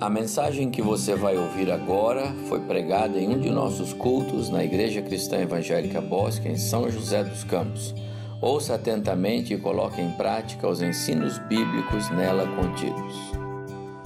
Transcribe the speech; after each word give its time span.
A 0.00 0.10
mensagem 0.10 0.72
que 0.72 0.82
você 0.82 1.14
vai 1.14 1.36
ouvir 1.36 1.70
agora 1.70 2.34
foi 2.48 2.58
pregada 2.60 3.16
em 3.16 3.28
um 3.28 3.38
de 3.38 3.48
nossos 3.48 3.92
cultos 3.92 4.50
na 4.50 4.64
Igreja 4.64 5.00
Cristã 5.00 5.38
Evangélica 5.38 6.00
Bosque, 6.00 6.48
em 6.48 6.56
São 6.56 6.90
José 6.90 7.22
dos 7.22 7.44
Campos. 7.44 7.94
Ouça 8.40 8.74
atentamente 8.74 9.54
e 9.54 9.58
coloque 9.58 10.00
em 10.00 10.10
prática 10.10 10.66
os 10.66 10.82
ensinos 10.82 11.38
bíblicos 11.38 12.10
nela 12.10 12.44
contidos. 12.56 13.14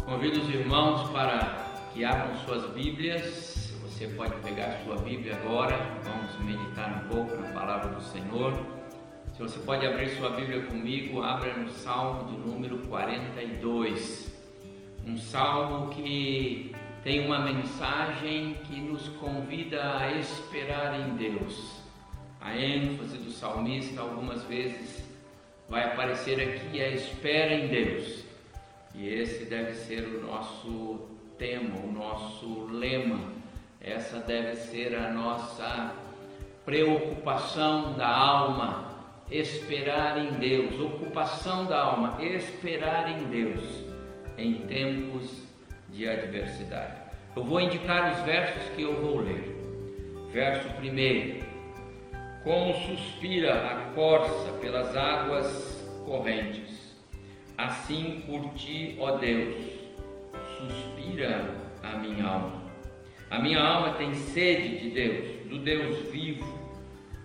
Convido 0.05 0.41
os 0.43 0.51
irmãos 0.51 1.09
para 1.09 1.57
que 1.95 2.05
abram 2.05 2.37
suas 2.45 2.71
Bíblias. 2.73 3.73
Você 3.85 4.09
pode 4.09 4.35
pegar 4.43 4.83
sua 4.85 4.97
Bíblia 4.97 5.37
agora. 5.37 5.75
Vamos 6.05 6.39
meditar 6.45 7.03
um 7.03 7.09
pouco 7.09 7.35
na 7.35 7.49
palavra 7.49 7.95
do 7.95 8.03
Senhor. 8.03 8.53
Se 9.35 9.43
você 9.43 9.59
pode 9.61 9.87
abrir 9.87 10.11
sua 10.11 10.31
Bíblia 10.31 10.67
comigo, 10.67 11.23
abra 11.23 11.57
no 11.57 11.71
Salmo 11.71 12.25
de 12.31 12.37
número 12.37 12.77
42 12.89 14.28
um 15.09 15.17
salmo 15.17 15.89
que 15.89 16.71
tem 17.03 17.25
uma 17.25 17.39
mensagem 17.39 18.55
que 18.65 18.79
nos 18.79 19.09
convida 19.09 19.97
a 19.97 20.13
esperar 20.13 21.01
em 21.01 21.17
Deus. 21.17 21.81
A 22.39 22.55
ênfase 22.55 23.17
do 23.17 23.31
salmista 23.31 24.03
algumas 24.03 24.45
vezes 24.45 25.03
vai 25.67 25.85
aparecer 25.85 26.39
aqui 26.41 26.83
a 26.83 26.91
espera 26.91 27.55
em 27.55 27.69
Deus. 27.69 28.23
E 28.95 29.09
esse 29.09 29.47
deve 29.47 29.75
ser 29.75 30.05
o 30.05 30.27
nosso 30.27 31.09
tema, 31.39 31.77
o 31.83 31.91
nosso 31.91 32.67
lema. 32.71 33.33
Essa 33.81 34.19
deve 34.19 34.57
ser 34.57 34.95
a 34.95 35.11
nossa 35.11 35.95
preocupação 36.67 37.95
da 37.95 38.09
alma, 38.09 38.95
esperar 39.31 40.19
em 40.19 40.33
Deus, 40.33 40.79
ocupação 40.79 41.65
da 41.65 41.81
alma, 41.81 42.19
esperar 42.21 43.11
em 43.11 43.25
Deus 43.25 43.88
em 44.39 44.55
tempos 44.67 45.43
de 45.91 46.09
adversidade. 46.09 46.97
Eu 47.37 47.45
vou 47.45 47.61
indicar 47.61 48.13
os 48.13 48.21
versos 48.25 48.63
que 48.75 48.83
eu 48.83 49.01
vou 49.01 49.21
ler. 49.21 49.57
Verso 50.33 50.69
1: 50.81 51.43
Como 52.45 52.75
suspira 52.75 53.67
a 53.67 53.93
corça 53.95 54.53
pelas 54.61 54.97
águas 54.97 55.87
correntes, 56.05 56.97
assim 57.57 58.23
por 58.27 58.55
ti, 58.55 58.97
ó 58.99 59.17
Deus, 59.17 59.57
suspira 60.57 61.55
a 61.83 61.97
minha 61.97 62.25
alma. 62.25 62.63
A 63.31 63.39
minha 63.39 63.61
alma 63.61 63.95
tem 63.95 64.15
sede 64.15 64.79
de 64.79 64.91
Deus, 64.91 65.49
do 65.49 65.59
Deus 65.59 65.99
vivo. 66.11 66.59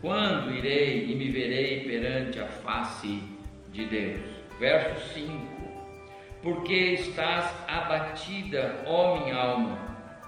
Quando 0.02 0.53
irei 0.53 1.06
e 1.09 1.16
me 1.16 1.30
verei 1.30 1.86
perante 1.86 2.39
a 2.39 2.47
face 2.47 3.23
de 3.72 3.86
Deus? 3.86 4.19
Verso 4.59 5.14
5 5.14 5.52
porque 6.44 6.73
estás 6.73 7.55
abatida, 7.69 8.83
ó 8.86 9.23
minha 9.23 9.36
alma? 9.36 9.77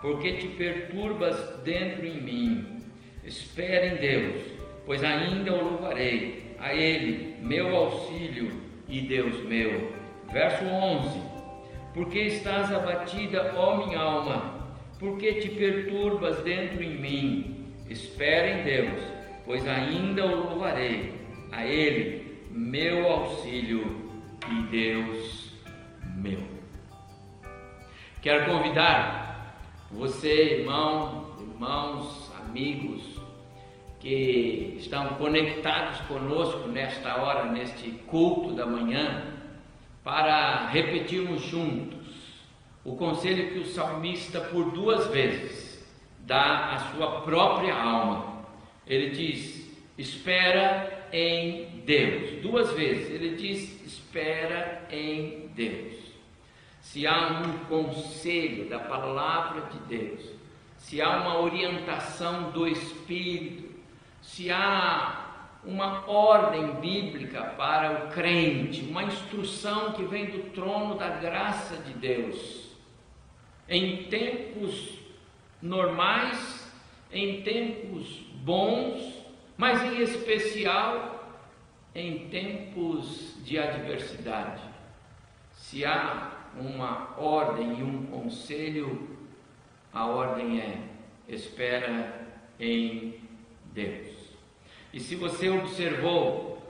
Porque 0.02 0.34
te 0.34 0.48
perturbas 0.48 1.38
dentro 1.64 2.06
em 2.06 2.22
mim? 2.22 2.80
Espera 3.26 3.88
em 3.88 3.96
Deus, 3.98 4.42
pois 4.86 5.04
ainda 5.04 5.54
o 5.54 5.72
louvarei, 5.72 6.56
a 6.58 6.74
Ele, 6.74 7.36
meu 7.42 7.76
auxílio 7.76 8.50
e 8.88 9.02
Deus 9.02 9.44
meu. 9.44 9.92
Verso 10.32 10.64
11: 10.64 11.20
Porque 11.94 12.20
estás 12.20 12.72
abatida, 12.72 13.54
ó 13.58 13.86
minha 13.86 14.00
alma? 14.00 14.78
Porque 14.98 15.34
te 15.34 15.50
perturbas 15.50 16.42
dentro 16.44 16.82
em 16.82 16.98
mim? 16.98 17.74
Espera 17.90 18.62
em 18.62 18.64
Deus, 18.64 19.02
pois 19.46 19.68
ainda 19.68 20.26
o 20.26 20.50
louvarei, 20.50 21.14
a 21.52 21.66
Ele, 21.66 22.40
meu 22.50 23.06
auxílio 23.06 23.84
e 24.50 24.62
Deus 24.72 25.35
meu. 26.26 26.40
Quero 28.20 28.52
convidar 28.52 29.62
você, 29.92 30.60
irmão, 30.60 31.36
irmãos, 31.40 32.32
amigos, 32.40 33.04
que 34.00 34.78
estão 34.80 35.10
conectados 35.10 36.00
conosco 36.08 36.68
nesta 36.68 37.22
hora, 37.22 37.52
neste 37.52 37.92
culto 38.08 38.56
da 38.56 38.66
manhã, 38.66 39.34
para 40.04 40.68
repetirmos 40.68 41.44
juntos 41.44 42.06
o 42.84 42.96
conselho 42.96 43.52
que 43.52 43.60
o 43.60 43.66
salmista, 43.66 44.42
por 44.42 44.72
duas 44.72 45.08
vezes, 45.08 45.86
dá 46.20 46.72
à 46.74 46.80
sua 46.92 47.22
própria 47.22 47.76
alma. 47.76 48.46
Ele 48.88 49.12
diz: 49.12 49.72
espera 49.98 51.08
em 51.14 51.82
Deus. 51.86 52.42
Duas 52.42 52.72
vezes 52.74 53.12
ele 53.12 53.36
diz: 53.36 53.86
espera 53.86 54.88
em 54.92 55.48
Deus 55.56 56.05
se 56.86 57.08
há 57.08 57.42
um 57.42 57.66
conselho 57.66 58.70
da 58.70 58.78
palavra 58.78 59.62
de 59.72 59.80
Deus, 59.80 60.22
se 60.78 61.02
há 61.02 61.18
uma 61.18 61.40
orientação 61.40 62.52
do 62.52 62.68
Espírito, 62.68 63.74
se 64.22 64.52
há 64.52 65.50
uma 65.64 66.08
ordem 66.08 66.76
bíblica 66.76 67.44
para 67.58 68.06
o 68.06 68.12
crente, 68.12 68.82
uma 68.82 69.04
instrução 69.04 69.94
que 69.94 70.04
vem 70.04 70.28
do 70.28 70.52
trono 70.52 70.96
da 70.96 71.10
graça 71.10 71.76
de 71.78 71.92
Deus, 71.94 72.70
em 73.68 74.04
tempos 74.04 75.00
normais, 75.60 76.72
em 77.12 77.42
tempos 77.42 78.20
bons, 78.44 79.26
mas 79.58 79.82
em 79.82 80.02
especial 80.04 81.14
em 81.96 82.30
tempos 82.30 83.36
de 83.44 83.58
adversidade. 83.58 84.62
Se 85.54 85.84
há 85.84 86.35
uma 86.60 87.16
ordem 87.18 87.80
e 87.80 87.84
um 87.84 88.06
conselho, 88.06 89.10
a 89.94 90.06
ordem 90.06 90.60
é: 90.60 90.80
espera 91.28 92.28
em 92.60 93.16
Deus. 93.74 94.08
E 94.94 95.00
se 95.00 95.16
você 95.16 95.50
observou 95.50 96.62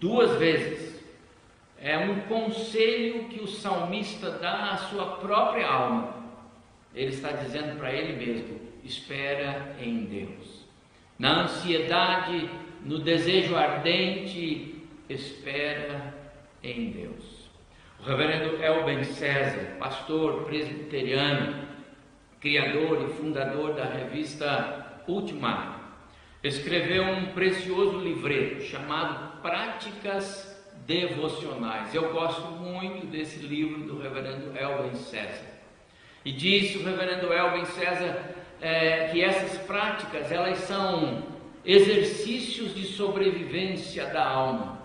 duas 0.00 0.38
vezes, 0.38 1.02
é 1.78 1.98
um 1.98 2.20
conselho 2.20 3.28
que 3.28 3.40
o 3.40 3.46
salmista 3.46 4.30
dá 4.30 4.72
à 4.72 4.76
sua 4.76 5.16
própria 5.16 5.66
alma. 5.66 6.14
Ele 6.94 7.10
está 7.10 7.32
dizendo 7.32 7.78
para 7.78 7.92
ele 7.92 8.24
mesmo: 8.24 8.60
espera 8.82 9.76
em 9.78 10.04
Deus. 10.04 10.64
Na 11.18 11.42
ansiedade, 11.42 12.50
no 12.82 12.98
desejo 12.98 13.56
ardente, 13.56 14.82
espera 15.08 16.14
em 16.62 16.90
Deus. 16.90 17.35
Reverendo 18.06 18.62
Elben 18.62 19.02
César, 19.02 19.78
pastor 19.80 20.44
presbiteriano, 20.44 21.66
criador 22.38 23.02
e 23.02 23.12
fundador 23.14 23.74
da 23.74 23.84
revista 23.84 25.02
Ultimato, 25.08 25.80
escreveu 26.40 27.02
um 27.02 27.26
precioso 27.32 27.98
livreto 27.98 28.62
chamado 28.62 29.42
Práticas 29.42 30.56
Devocionais. 30.86 31.92
Eu 31.92 32.12
gosto 32.12 32.48
muito 32.52 33.08
desse 33.08 33.44
livro 33.44 33.80
do 33.80 34.00
reverendo 34.00 34.56
Elben 34.56 34.94
César. 34.94 35.44
E 36.24 36.30
disse 36.30 36.78
o 36.78 36.84
reverendo 36.84 37.32
Elben 37.32 37.64
César 37.64 38.36
é, 38.60 39.08
que 39.08 39.20
essas 39.20 39.58
práticas 39.62 40.30
elas 40.30 40.58
são 40.58 41.24
exercícios 41.64 42.72
de 42.72 42.84
sobrevivência 42.84 44.06
da 44.06 44.24
alma 44.24 44.75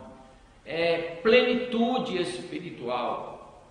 é, 0.71 1.19
plenitude 1.21 2.21
espiritual. 2.21 3.61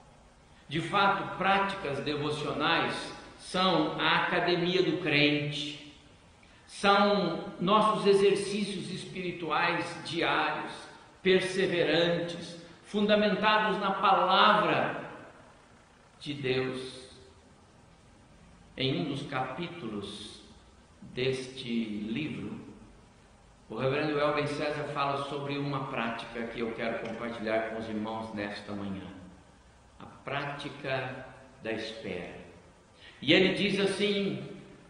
De 0.69 0.81
fato, 0.81 1.38
práticas 1.38 1.99
devocionais 2.00 2.94
são 3.38 3.99
a 3.99 4.25
academia 4.25 4.83
do 4.83 4.99
crente, 4.99 5.97
são 6.67 7.52
nossos 7.58 8.06
exercícios 8.06 8.91
espirituais 8.93 9.99
diários, 10.05 10.73
perseverantes, 11.23 12.61
fundamentados 12.85 13.81
na 13.81 13.93
palavra 13.93 15.11
de 16.20 16.35
Deus. 16.35 17.08
Em 18.76 19.00
um 19.00 19.05
dos 19.08 19.23
capítulos 19.23 20.43
deste 21.00 21.85
livro, 21.85 22.59
o 23.70 23.76
reverendo 23.76 24.19
Elben 24.19 24.49
César 24.49 24.82
fala 24.93 25.25
sobre 25.26 25.56
uma 25.56 25.87
prática 25.87 26.43
que 26.49 26.58
eu 26.58 26.72
quero 26.72 27.06
compartilhar 27.06 27.70
com 27.70 27.78
os 27.78 27.88
irmãos 27.88 28.34
nesta 28.34 28.72
manhã. 28.72 29.06
A 30.00 30.06
prática 30.25 31.25
da 31.62 31.70
espera. 31.70 32.34
E 33.22 33.32
ele 33.32 33.55
diz 33.55 33.78
assim: 33.78 34.43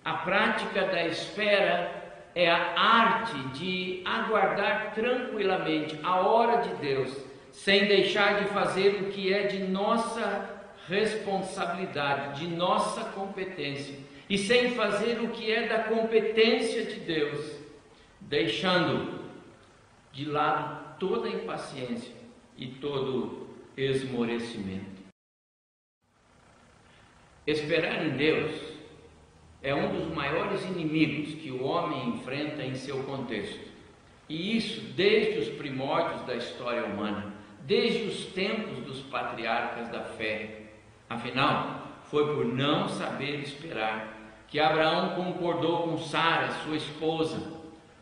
a 0.03 0.15
prática 0.15 0.87
da 0.87 1.07
espera 1.07 1.93
é 2.35 2.51
a 2.51 2.81
arte 2.81 3.39
de 3.59 4.03
aguardar 4.07 4.95
tranquilamente 4.95 6.01
a 6.03 6.21
hora 6.21 6.63
de 6.63 6.75
Deus, 6.77 7.15
sem 7.53 7.87
deixar 7.87 8.43
de 8.43 8.49
fazer 8.49 9.03
o 9.03 9.11
que 9.11 9.31
é 9.31 9.43
de 9.43 9.59
nossa 9.59 10.59
responsabilidade, 10.89 12.47
de 12.47 12.57
nossa 12.57 13.05
competência, 13.11 13.95
e 14.29 14.39
sem 14.39 14.71
fazer 14.71 15.21
o 15.21 15.29
que 15.29 15.53
é 15.53 15.69
da 15.69 15.81
competência 15.81 16.87
de 16.87 17.01
Deus 17.01 17.61
deixando 18.21 19.21
de 20.13 20.25
lado 20.25 20.99
toda 20.99 21.29
Esperar 27.47 28.07
em 28.07 28.11
Deus 28.11 28.53
é 29.63 29.75
um 29.75 29.93
dos 29.93 30.15
maiores 30.15 30.63
inimigos 30.65 31.35
que 31.35 31.51
o 31.51 31.65
homem 31.65 32.11
enfrenta 32.11 32.63
em 32.63 32.75
seu 32.75 33.03
contexto. 33.05 33.69
E 34.29 34.57
isso 34.57 34.81
desde 34.95 35.39
os 35.39 35.49
primórdios 35.57 36.23
da 36.23 36.37
história 36.37 36.85
humana, 36.85 37.33
desde 37.63 38.05
os 38.05 38.27
tempos 38.27 38.79
dos 38.85 39.01
patriarcas 39.01 39.89
da 39.89 40.05
fé. 40.05 40.63
Afinal, 41.09 41.89
foi 42.05 42.35
por 42.35 42.45
não 42.45 42.89
saber 42.89 43.41
esperar 43.41 44.17
que 44.49 44.61
Abraão 44.61 45.15
concordou 45.15 45.85
com 45.85 45.99
Sara, 45.99 46.51
sua 46.65 46.77
esposa, 46.77 47.60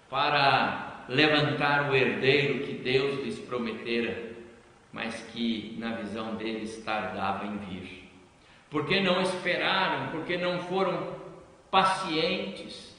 para 0.09 1.05
levantar 1.09 1.91
o 1.91 1.97
herdeiro 1.97 2.67
que 2.67 2.75
Deus 2.75 3.23
lhes 3.25 3.39
prometera, 3.39 4.33
mas 4.93 5.15
que 5.33 5.77
na 5.79 5.93
visão 5.97 6.37
deles 6.37 6.83
tardava 6.85 7.47
em 7.47 7.57
vir. 7.59 8.11
Porque 8.71 9.01
não 9.01 9.21
esperaram, 9.23 10.11
porque 10.11 10.37
não 10.37 10.61
foram 10.61 11.17
pacientes, 11.71 12.95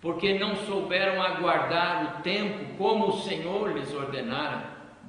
porque 0.00 0.38
não 0.38 0.56
souberam 0.56 1.22
aguardar 1.22 2.18
o 2.18 2.22
tempo 2.22 2.76
como 2.76 3.08
o 3.08 3.20
Senhor 3.22 3.76
lhes 3.76 3.92
ordenara, 3.92 4.64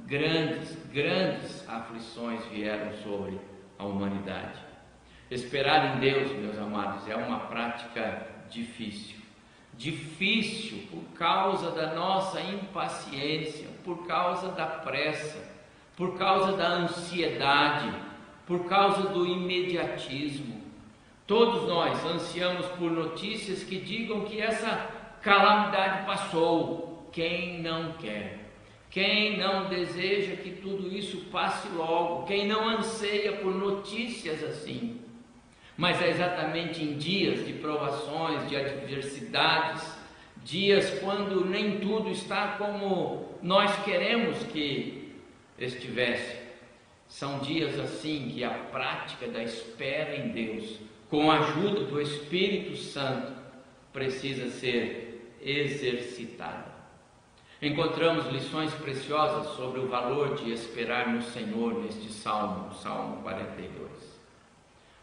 grandes, 0.05 0.75
grandes 0.91 1.67
aflições 1.69 2.45
vieram 2.47 2.91
sobre 2.97 3.39
a 3.79 3.85
humanidade. 3.85 4.59
Esperar 5.29 5.95
em 5.95 5.99
Deus, 6.01 6.31
meus 6.33 6.57
amados, 6.57 7.07
é 7.07 7.15
uma 7.15 7.39
prática 7.39 8.27
difícil. 8.49 9.20
Difícil 9.81 10.83
por 10.91 11.01
causa 11.17 11.71
da 11.71 11.95
nossa 11.95 12.39
impaciência, 12.39 13.67
por 13.83 14.05
causa 14.05 14.49
da 14.49 14.67
pressa, 14.67 15.43
por 15.97 16.19
causa 16.19 16.55
da 16.55 16.67
ansiedade, 16.67 17.91
por 18.45 18.65
causa 18.65 19.09
do 19.09 19.25
imediatismo. 19.25 20.61
Todos 21.25 21.67
nós 21.67 22.05
ansiamos 22.05 22.67
por 22.77 22.91
notícias 22.91 23.63
que 23.63 23.79
digam 23.79 24.21
que 24.21 24.39
essa 24.39 24.87
calamidade 25.19 26.05
passou. 26.05 27.09
Quem 27.11 27.63
não 27.63 27.93
quer? 27.93 28.51
Quem 28.91 29.39
não 29.39 29.67
deseja 29.67 30.35
que 30.35 30.51
tudo 30.51 30.95
isso 30.95 31.25
passe 31.31 31.67
logo? 31.69 32.27
Quem 32.27 32.47
não 32.47 32.69
anseia 32.69 33.37
por 33.37 33.51
notícias 33.51 34.43
assim? 34.43 35.00
Mas 35.77 36.01
é 36.01 36.09
exatamente 36.09 36.83
em 36.83 36.97
dias 36.97 37.45
de 37.45 37.53
provações, 37.53 38.47
de 38.49 38.55
adversidades, 38.55 39.83
dias 40.43 40.99
quando 40.99 41.45
nem 41.45 41.79
tudo 41.79 42.09
está 42.09 42.55
como 42.57 43.37
nós 43.41 43.75
queremos 43.83 44.37
que 44.51 45.13
estivesse. 45.57 46.39
São 47.07 47.39
dias 47.39 47.77
assim 47.79 48.31
que 48.33 48.43
a 48.43 48.49
prática 48.49 49.27
da 49.27 49.43
espera 49.43 50.15
em 50.15 50.29
Deus, 50.29 50.79
com 51.09 51.29
a 51.29 51.39
ajuda 51.39 51.81
do 51.85 52.01
Espírito 52.01 52.77
Santo, 52.77 53.33
precisa 53.91 54.49
ser 54.49 55.35
exercitada. 55.41 56.71
Encontramos 57.61 58.25
lições 58.27 58.73
preciosas 58.75 59.55
sobre 59.55 59.81
o 59.81 59.87
valor 59.87 60.35
de 60.35 60.51
esperar 60.51 61.09
no 61.09 61.21
Senhor 61.21 61.83
neste 61.83 62.11
salmo, 62.11 62.73
Salmo 62.73 63.21
42. 63.21 64.00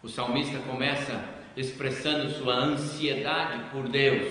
O 0.08 0.10
salmista 0.10 0.56
começa 0.60 1.22
expressando 1.54 2.30
sua 2.30 2.54
ansiedade 2.54 3.64
por 3.70 3.90
Deus, 3.90 4.26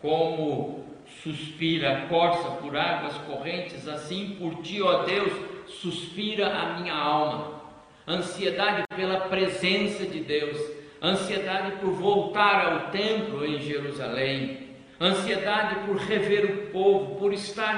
como 0.00 0.86
suspira, 1.22 2.06
corça 2.08 2.48
por 2.52 2.74
águas 2.74 3.12
correntes, 3.26 3.86
assim 3.86 4.36
por 4.40 4.62
ti, 4.62 4.80
ó 4.80 5.02
Deus, 5.02 5.30
suspira 5.68 6.48
a 6.48 6.80
minha 6.80 6.94
alma. 6.94 7.60
Ansiedade 8.08 8.84
pela 8.96 9.20
presença 9.28 10.06
de 10.06 10.20
Deus, 10.20 10.58
ansiedade 11.02 11.72
por 11.72 11.90
voltar 11.90 12.72
ao 12.72 12.90
templo 12.90 13.44
em 13.44 13.60
Jerusalém, 13.60 14.70
ansiedade 14.98 15.86
por 15.86 15.96
rever 15.98 16.46
o 16.46 16.70
povo, 16.72 17.16
por 17.16 17.34
estar 17.34 17.74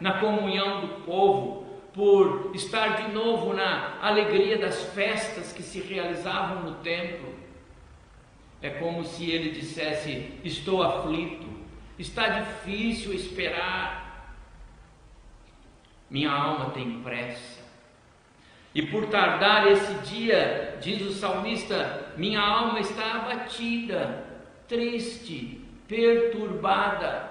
na, 0.00 0.10
na 0.10 0.18
comunhão 0.18 0.80
do 0.80 0.88
povo, 1.04 1.61
por 1.94 2.52
estar 2.54 3.02
de 3.02 3.12
novo 3.12 3.52
na 3.52 3.98
alegria 4.00 4.56
das 4.56 4.82
festas 4.94 5.52
que 5.52 5.62
se 5.62 5.80
realizavam 5.80 6.62
no 6.62 6.74
templo. 6.76 7.34
É 8.60 8.70
como 8.70 9.04
se 9.04 9.30
ele 9.30 9.50
dissesse: 9.50 10.38
Estou 10.42 10.82
aflito, 10.82 11.46
está 11.98 12.28
difícil 12.28 13.12
esperar, 13.12 14.36
minha 16.08 16.30
alma 16.30 16.70
tem 16.70 17.02
pressa. 17.02 17.60
E 18.74 18.80
por 18.86 19.08
tardar 19.08 19.70
esse 19.70 19.92
dia, 20.06 20.78
diz 20.80 21.02
o 21.02 21.12
salmista, 21.12 22.14
minha 22.16 22.40
alma 22.40 22.80
está 22.80 23.16
abatida, 23.16 24.26
triste, 24.66 25.62
perturbada. 25.86 27.30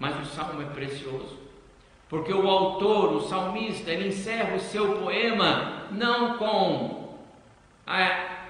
Mas 0.00 0.20
o 0.20 0.24
salmo 0.34 0.62
é 0.62 0.64
precioso 0.66 1.45
porque 2.08 2.32
o 2.32 2.48
autor, 2.48 3.14
o 3.14 3.20
salmista, 3.22 3.90
ele 3.90 4.08
encerra 4.08 4.54
o 4.54 4.60
seu 4.60 4.98
poema 4.98 5.88
não 5.90 6.38
com 6.38 7.14
a, 7.86 8.46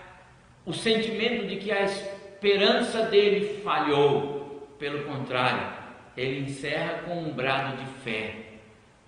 o 0.64 0.72
sentimento 0.72 1.46
de 1.46 1.56
que 1.56 1.72
a 1.72 1.84
esperança 1.84 3.04
dele 3.04 3.62
falhou, 3.62 4.68
pelo 4.78 5.04
contrário, 5.04 5.74
ele 6.16 6.40
encerra 6.40 7.04
com 7.06 7.18
um 7.18 7.32
brado 7.32 7.78
de 7.78 7.86
fé, 8.02 8.34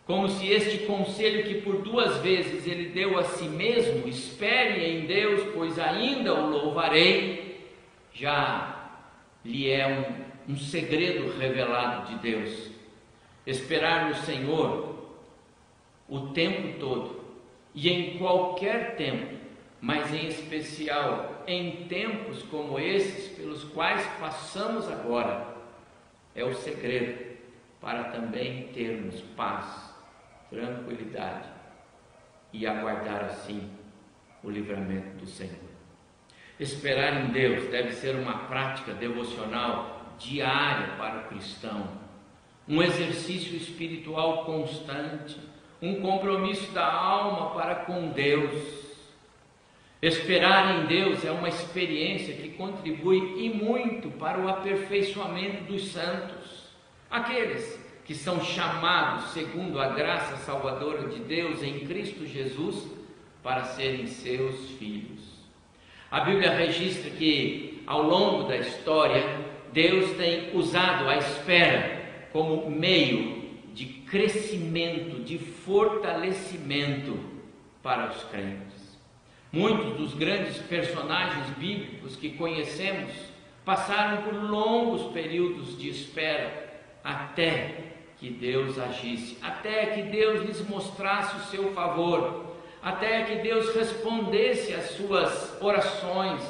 como 0.07 0.27
se 0.27 0.49
este 0.49 0.87
conselho 0.87 1.45
que 1.45 1.61
por 1.61 1.83
duas 1.83 2.17
vezes 2.23 2.67
ele 2.67 2.89
deu 2.89 3.19
a 3.19 3.25
si 3.25 3.45
mesmo, 3.45 4.09
espere 4.09 4.83
em 4.83 5.05
Deus, 5.05 5.51
pois 5.53 5.79
ainda 5.79 6.33
o 6.33 6.49
louvarei, 6.49 7.69
já 8.15 8.91
lhe 9.45 9.71
é 9.71 9.87
um, 10.49 10.55
um 10.55 10.57
segredo 10.57 11.39
revelado 11.39 12.09
de 12.09 12.19
Deus 12.21 12.78
esperar 13.49 14.09
no 14.09 14.15
Senhor 14.15 14.95
o 16.07 16.29
tempo 16.29 16.79
todo 16.79 17.25
e 17.75 17.89
em 17.89 18.19
qualquer 18.19 18.95
tempo, 18.97 19.39
mas 19.81 20.13
em 20.13 20.27
especial 20.27 21.45
em 21.47 21.87
tempos 21.87 22.43
como 22.43 22.79
esses 22.79 23.37
pelos 23.39 23.65
quais 23.65 24.05
passamos 24.21 24.87
agora, 24.91 25.57
é 26.35 26.45
o 26.45 26.55
segredo 26.55 27.39
para 27.81 28.05
também 28.05 28.69
termos 28.69 29.23
paz, 29.35 29.95
tranquilidade 30.51 31.49
e 32.53 32.67
aguardar 32.67 33.25
assim 33.25 33.71
o 34.43 34.51
livramento 34.51 35.17
do 35.17 35.27
Senhor. 35.27 35.57
Esperar 36.61 37.25
em 37.25 37.33
Deus 37.33 37.71
deve 37.71 37.93
ser 37.93 38.15
uma 38.15 38.41
prática 38.41 38.93
devocional 38.93 40.15
diária 40.19 40.97
para 40.97 41.21
o 41.21 41.29
cristão 41.29 41.98
um 42.69 42.83
exercício 42.83 43.57
espiritual 43.57 44.45
constante, 44.45 45.37
um 45.81 46.01
compromisso 46.01 46.71
da 46.73 46.85
alma 46.85 47.51
para 47.51 47.77
com 47.77 48.09
Deus. 48.09 48.87
Esperar 50.03 50.77
em 50.77 50.87
Deus 50.87 51.25
é 51.25 51.31
uma 51.31 51.49
experiência 51.49 52.35
que 52.35 52.51
contribui 52.51 53.45
e 53.45 53.49
muito 53.49 54.11
para 54.11 54.39
o 54.39 54.49
aperfeiçoamento 54.49 55.65
dos 55.65 55.93
santos, 55.93 56.69
aqueles 57.11 57.79
que 58.05 58.15
são 58.15 58.43
chamados 58.43 59.31
segundo 59.33 59.81
a 59.81 59.89
graça 59.89 60.37
salvadora 60.37 61.09
de 61.09 61.21
Deus 61.21 61.63
em 61.63 61.81
Cristo 61.81 62.27
Jesus 62.27 62.87
para 63.43 63.65
serem 63.65 64.07
seus 64.07 64.71
filhos. 64.73 65.21
A 66.11 66.21
Bíblia 66.21 66.51
registra 66.51 67.11
que 67.11 67.83
ao 67.87 68.03
longo 68.03 68.45
da 68.45 68.57
história 68.57 69.23
Deus 69.73 70.13
tem 70.17 70.57
usado 70.57 71.09
a 71.09 71.17
espera 71.17 71.98
como 72.39 72.71
meio 72.71 73.43
de 73.75 73.85
crescimento, 73.85 75.25
de 75.25 75.39
fortalecimento 75.39 77.19
para 77.83 78.11
os 78.11 78.23
crentes. 78.31 78.97
Muitos 79.51 79.97
dos 79.97 80.15
grandes 80.15 80.57
personagens 80.59 81.49
bíblicos 81.57 82.15
que 82.15 82.31
conhecemos 82.31 83.11
passaram 83.65 84.23
por 84.23 84.35
longos 84.35 85.13
períodos 85.13 85.77
de 85.77 85.89
espera 85.89 86.81
até 87.03 87.75
que 88.19 88.31
Deus 88.31 88.79
agisse, 88.79 89.37
até 89.43 89.87
que 89.87 90.03
Deus 90.03 90.47
lhes 90.47 90.61
mostrasse 90.69 91.39
o 91.39 91.51
seu 91.51 91.73
favor, 91.73 92.55
até 92.81 93.25
que 93.25 93.43
Deus 93.43 93.75
respondesse 93.75 94.73
às 94.75 94.91
suas 94.91 95.61
orações, 95.61 96.41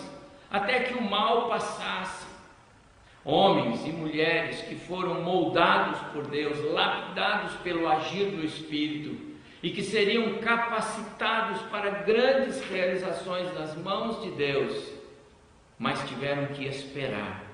até 0.50 0.80
que 0.80 0.98
o 0.98 1.02
mal 1.02 1.48
passasse 1.48 2.27
homens 3.24 3.86
e 3.86 3.90
mulheres 3.90 4.62
que 4.62 4.74
foram 4.74 5.22
moldados 5.22 5.98
por 6.12 6.26
Deus, 6.26 6.58
lapidados 6.72 7.54
pelo 7.56 7.86
agir 7.88 8.30
do 8.30 8.44
Espírito 8.44 9.28
e 9.62 9.70
que 9.70 9.82
seriam 9.82 10.38
capacitados 10.38 11.60
para 11.62 11.90
grandes 12.02 12.62
realizações 12.70 13.52
nas 13.54 13.76
mãos 13.76 14.22
de 14.22 14.30
Deus, 14.30 14.92
mas 15.78 16.06
tiveram 16.08 16.46
que 16.46 16.64
esperar, 16.64 17.44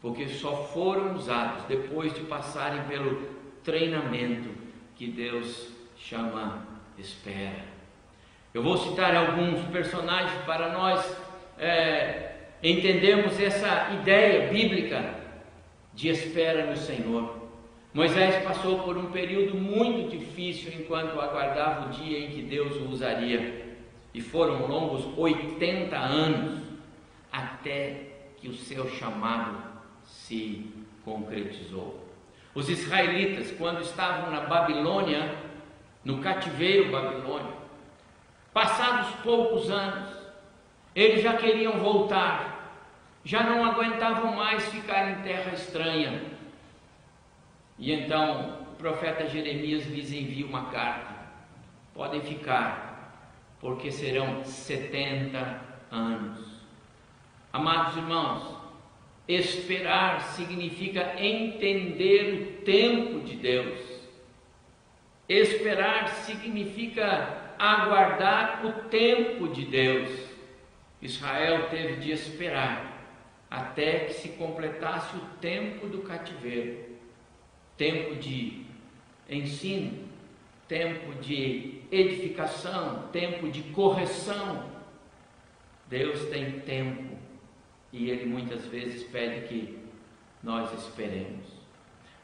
porque 0.00 0.28
só 0.28 0.64
foram 0.64 1.14
usados 1.14 1.64
depois 1.64 2.12
de 2.14 2.20
passarem 2.20 2.82
pelo 2.84 3.28
treinamento 3.64 4.50
que 4.94 5.06
Deus 5.06 5.72
chama 5.96 6.66
espera. 6.98 7.64
Eu 8.52 8.62
vou 8.62 8.76
citar 8.76 9.14
alguns 9.14 9.60
personagens 9.68 10.44
para 10.44 10.72
nós 10.72 11.16
é, 11.58 12.27
entendermos 12.62 13.40
essa 13.40 13.90
ideia 14.00 14.48
bíblica 14.48 15.14
de 15.94 16.08
espera 16.08 16.66
no 16.66 16.76
Senhor. 16.76 17.48
Moisés 17.92 18.44
passou 18.44 18.80
por 18.80 18.96
um 18.96 19.10
período 19.10 19.56
muito 19.56 20.10
difícil 20.10 20.72
enquanto 20.78 21.20
aguardava 21.20 21.86
o 21.86 21.90
dia 21.90 22.18
em 22.18 22.30
que 22.30 22.42
Deus 22.42 22.76
o 22.76 22.88
usaria. 22.88 23.66
E 24.12 24.20
foram 24.20 24.66
longos 24.66 25.06
80 25.16 25.96
anos 25.96 26.60
até 27.30 28.08
que 28.36 28.48
o 28.48 28.54
seu 28.54 28.88
chamado 28.88 29.56
se 30.04 30.66
concretizou. 31.04 32.06
Os 32.54 32.68
israelitas, 32.68 33.50
quando 33.52 33.82
estavam 33.82 34.30
na 34.30 34.40
Babilônia, 34.40 35.34
no 36.04 36.18
cativeiro 36.18 36.90
babilônico, 36.90 37.58
passados 38.52 39.14
poucos 39.22 39.70
anos, 39.70 40.08
eles 40.94 41.22
já 41.22 41.36
queriam 41.36 41.74
voltar, 41.78 42.47
já 43.28 43.42
não 43.42 43.62
aguentavam 43.62 44.34
mais 44.34 44.64
ficar 44.70 45.10
em 45.10 45.22
terra 45.22 45.52
estranha. 45.52 46.22
E 47.78 47.92
então 47.92 48.64
o 48.72 48.76
profeta 48.76 49.28
Jeremias 49.28 49.84
lhes 49.84 50.10
envia 50.10 50.46
uma 50.46 50.70
carta: 50.70 51.14
podem 51.92 52.22
ficar, 52.22 53.36
porque 53.60 53.92
serão 53.92 54.42
70 54.42 55.60
anos. 55.90 56.62
Amados 57.52 57.98
irmãos, 57.98 58.56
esperar 59.28 60.22
significa 60.22 61.22
entender 61.22 62.32
o 62.32 62.64
tempo 62.64 63.20
de 63.26 63.36
Deus. 63.36 63.78
Esperar 65.28 66.08
significa 66.08 67.52
aguardar 67.58 68.64
o 68.64 68.88
tempo 68.88 69.48
de 69.48 69.66
Deus. 69.66 70.10
Israel 71.02 71.68
teve 71.68 71.96
de 71.96 72.10
esperar 72.10 72.96
até 73.50 74.00
que 74.00 74.14
se 74.14 74.30
completasse 74.30 75.16
o 75.16 75.20
tempo 75.40 75.86
do 75.86 76.02
cativeiro 76.02 76.88
tempo 77.78 78.16
de 78.16 78.64
ensino, 79.30 80.04
tempo 80.66 81.14
de 81.22 81.80
edificação, 81.90 83.08
tempo 83.12 83.48
de 83.48 83.62
correção. 83.62 84.68
Deus 85.86 86.26
tem 86.26 86.60
tempo 86.60 87.16
e 87.90 88.10
Ele 88.10 88.26
muitas 88.26 88.66
vezes 88.66 89.04
pede 89.04 89.46
que 89.46 89.78
nós 90.42 90.70
esperemos. 90.74 91.46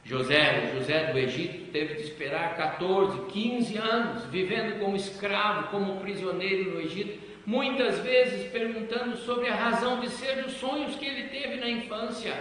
José, 0.02 0.75
José 0.75 1.12
do 1.12 1.19
Egito, 1.19 1.71
teve 1.71 1.95
de 1.95 2.02
esperar 2.02 2.57
14, 2.57 3.25
15 3.26 3.78
anos, 3.78 4.25
vivendo 4.26 4.78
como 4.78 4.97
escravo, 4.97 5.69
como 5.69 6.00
prisioneiro 6.00 6.73
no 6.73 6.81
Egito, 6.81 7.19
muitas 7.47 7.99
vezes 8.01 8.51
perguntando 8.51 9.17
sobre 9.17 9.49
a 9.49 9.55
razão 9.55 10.01
de 10.01 10.09
ser 10.09 10.43
dos 10.43 10.55
sonhos 10.55 10.97
que 10.97 11.05
ele 11.05 11.29
teve 11.29 11.57
na 11.57 11.69
infância. 11.69 12.35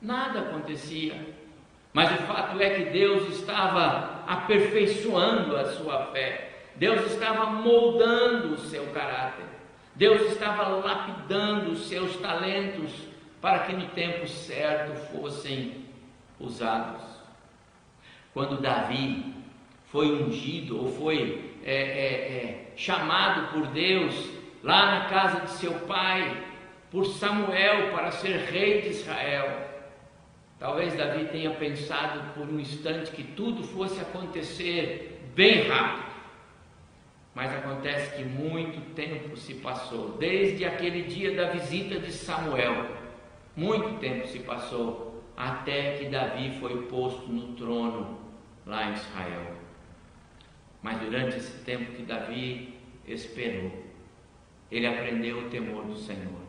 Nada 0.00 0.40
acontecia. 0.40 1.14
Mas 1.92 2.10
o 2.10 2.22
fato 2.24 2.60
é 2.60 2.70
que 2.70 2.90
Deus 2.90 3.28
estava 3.28 4.24
aperfeiçoando 4.26 5.56
a 5.56 5.66
sua 5.72 6.06
fé, 6.06 6.50
Deus 6.76 7.12
estava 7.12 7.46
moldando 7.46 8.54
o 8.54 8.58
seu 8.58 8.86
caráter, 8.92 9.44
Deus 9.94 10.22
estava 10.32 10.68
lapidando 10.68 11.72
os 11.72 11.86
seus 11.86 12.16
talentos 12.16 12.90
para 13.42 13.60
que 13.60 13.74
no 13.74 13.88
tempo 13.88 14.26
certo 14.26 14.94
fossem 15.12 15.84
usados. 16.40 17.02
Quando 18.32 18.60
Davi 18.62 19.34
foi 19.90 20.10
ungido 20.10 20.80
ou 20.80 20.88
foi 20.88 21.51
é, 21.64 21.74
é, 21.74 22.72
chamado 22.76 23.52
por 23.52 23.68
Deus 23.68 24.30
lá 24.62 24.98
na 24.98 25.04
casa 25.06 25.40
de 25.40 25.50
seu 25.50 25.72
pai, 25.80 26.44
por 26.90 27.06
Samuel 27.06 27.90
para 27.92 28.10
ser 28.10 28.36
rei 28.50 28.82
de 28.82 28.88
Israel, 28.88 29.72
Talvez 30.62 30.94
Davi 30.94 31.24
tenha 31.24 31.50
pensado 31.50 32.22
por 32.34 32.48
um 32.48 32.60
instante 32.60 33.10
que 33.10 33.24
tudo 33.24 33.64
fosse 33.64 34.00
acontecer 34.00 35.20
bem 35.34 35.66
rápido. 35.66 36.12
Mas 37.34 37.52
acontece 37.52 38.14
que 38.14 38.22
muito 38.22 38.94
tempo 38.94 39.36
se 39.36 39.54
passou, 39.54 40.10
desde 40.18 40.64
aquele 40.64 41.02
dia 41.02 41.34
da 41.34 41.50
visita 41.50 41.98
de 41.98 42.12
Samuel. 42.12 42.86
Muito 43.56 43.98
tempo 43.98 44.28
se 44.28 44.38
passou 44.38 45.24
até 45.36 45.96
que 45.96 46.04
Davi 46.04 46.56
foi 46.60 46.82
posto 46.82 47.26
no 47.26 47.56
trono 47.56 48.20
lá 48.64 48.88
em 48.88 48.92
Israel. 48.92 49.56
Mas 50.82 50.98
durante 50.98 51.36
esse 51.36 51.62
tempo 51.64 51.92
que 51.92 52.02
Davi 52.02 52.74
esperou, 53.06 53.70
ele 54.70 54.86
aprendeu 54.86 55.38
o 55.38 55.48
temor 55.48 55.84
do 55.84 55.96
Senhor. 55.96 56.42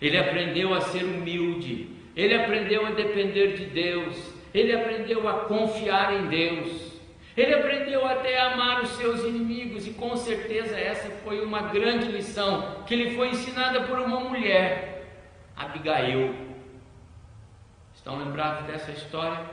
Ele 0.00 0.18
aprendeu 0.18 0.74
a 0.74 0.80
ser 0.80 1.04
humilde, 1.04 1.88
ele 2.14 2.34
aprendeu 2.34 2.86
a 2.86 2.90
depender 2.90 3.56
de 3.56 3.66
Deus, 3.66 4.34
ele 4.52 4.74
aprendeu 4.74 5.28
a 5.28 5.44
confiar 5.44 6.12
em 6.14 6.26
Deus, 6.26 7.00
ele 7.36 7.54
aprendeu 7.54 8.04
até 8.06 8.38
a 8.38 8.52
amar 8.52 8.82
os 8.82 8.90
seus 8.90 9.22
inimigos, 9.24 9.86
e 9.86 9.92
com 9.92 10.16
certeza 10.16 10.78
essa 10.78 11.08
foi 11.22 11.44
uma 11.44 11.62
grande 11.62 12.10
lição 12.10 12.82
que 12.86 12.96
lhe 12.96 13.14
foi 13.14 13.28
ensinada 13.28 13.82
por 13.82 13.98
uma 13.98 14.20
mulher, 14.20 15.06
Abigail. 15.56 16.34
Estão 17.94 18.18
lembrados 18.18 18.66
dessa 18.66 18.90
história? 18.90 19.44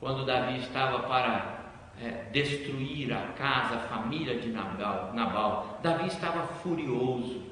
Quando 0.00 0.26
Davi 0.26 0.58
estava 0.58 1.00
para 1.00 1.57
é, 2.02 2.30
destruir 2.32 3.12
a 3.12 3.32
casa, 3.32 3.76
a 3.76 3.80
família 3.80 4.38
de 4.38 4.48
Nabal, 4.48 5.12
Nabal, 5.14 5.80
Davi 5.82 6.06
estava 6.06 6.46
furioso 6.46 7.42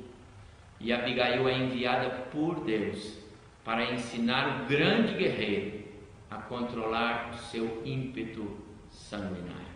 e 0.78 0.92
Abigail 0.92 1.48
é 1.48 1.58
enviada 1.58 2.10
por 2.30 2.60
Deus 2.60 3.18
para 3.64 3.92
ensinar 3.92 4.62
o 4.62 4.66
grande 4.66 5.14
guerreiro 5.14 5.84
a 6.30 6.36
controlar 6.36 7.30
o 7.34 7.38
seu 7.38 7.82
ímpeto 7.84 8.56
sanguinário. 8.90 9.66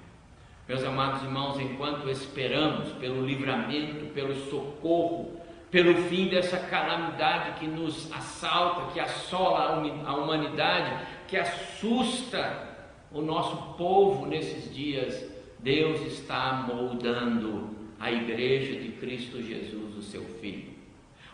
Meus 0.69 0.85
amados 0.85 1.23
irmãos, 1.23 1.59
enquanto 1.59 2.09
esperamos 2.09 2.93
pelo 2.93 3.27
livramento, 3.27 4.07
pelo 4.15 4.35
socorro, 4.49 5.41
pelo 5.69 5.95
fim 6.05 6.29
dessa 6.29 6.59
calamidade 6.59 7.59
que 7.59 7.67
nos 7.67 8.13
assalta, 8.13 8.93
que 8.93 9.01
assola 9.01 9.83
a 10.07 10.15
humanidade, 10.15 11.07
que 11.27 11.37
assusta 11.37 12.70
o 13.13 13.21
nosso 13.21 13.75
povo 13.77 14.27
nesses 14.27 14.73
dias, 14.75 15.29
Deus 15.59 16.01
está 16.03 16.65
moldando 16.67 17.71
a 17.99 18.11
igreja 18.11 18.79
de 18.81 18.93
Cristo 18.93 19.43
Jesus, 19.43 19.97
o 19.97 20.03
seu 20.03 20.23
Filho. 20.41 20.71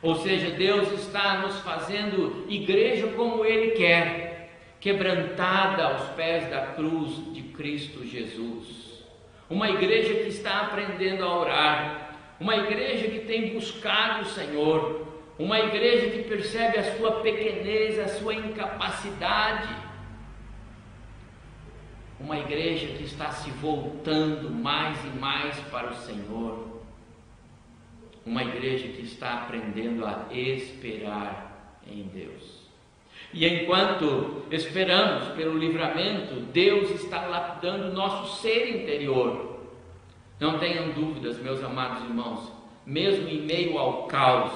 Ou 0.02 0.16
seja, 0.16 0.50
Deus 0.50 0.90
está 0.92 1.38
nos 1.38 1.59
fazendo 1.61 2.47
igreja 2.49 3.09
como 3.09 3.45
Ele 3.45 3.73
quer, 3.73 4.50
quebrantada 4.80 5.85
aos 5.85 6.09
pés 6.11 6.49
da 6.50 6.66
cruz 6.66 7.33
de 7.33 7.42
Cristo 7.42 8.04
Jesus. 8.04 9.04
Uma 9.49 9.71
igreja 9.71 10.14
que 10.14 10.28
está 10.28 10.62
aprendendo 10.62 11.25
a 11.25 11.38
orar, 11.38 12.16
uma 12.38 12.56
igreja 12.56 13.09
que 13.09 13.21
tem 13.21 13.54
buscado 13.54 14.23
o 14.23 14.28
Senhor, 14.28 15.06
uma 15.38 15.59
igreja 15.61 16.11
que 16.11 16.23
percebe 16.23 16.78
a 16.78 16.97
sua 16.97 17.21
pequenez, 17.21 17.99
a 17.99 18.09
sua 18.09 18.35
incapacidade, 18.35 19.68
uma 22.19 22.39
igreja 22.39 22.87
que 22.97 23.05
está 23.05 23.31
se 23.31 23.51
voltando 23.51 24.51
mais 24.51 24.99
e 25.05 25.19
mais 25.19 25.59
para 25.71 25.91
o 25.91 25.97
Senhor 25.97 26.77
uma 28.27 28.43
igreja 28.43 28.89
que 28.89 29.03
está 29.03 29.35
aprendendo 29.35 30.05
a 30.05 30.27
esperar 30.33 31.81
em 31.87 32.03
Deus. 32.03 32.67
E 33.33 33.47
enquanto 33.47 34.43
esperamos 34.51 35.29
pelo 35.35 35.57
livramento, 35.57 36.41
Deus 36.53 36.91
está 36.91 37.27
lapidando 37.27 37.89
o 37.89 37.93
nosso 37.93 38.43
ser 38.43 38.83
interior. 38.83 39.61
Não 40.41 40.59
tenham 40.59 40.91
dúvidas, 40.91 41.39
meus 41.39 41.63
amados 41.63 42.03
irmãos, 42.03 42.53
mesmo 42.85 43.29
em 43.29 43.43
meio 43.43 43.79
ao 43.79 44.05
caos, 44.05 44.53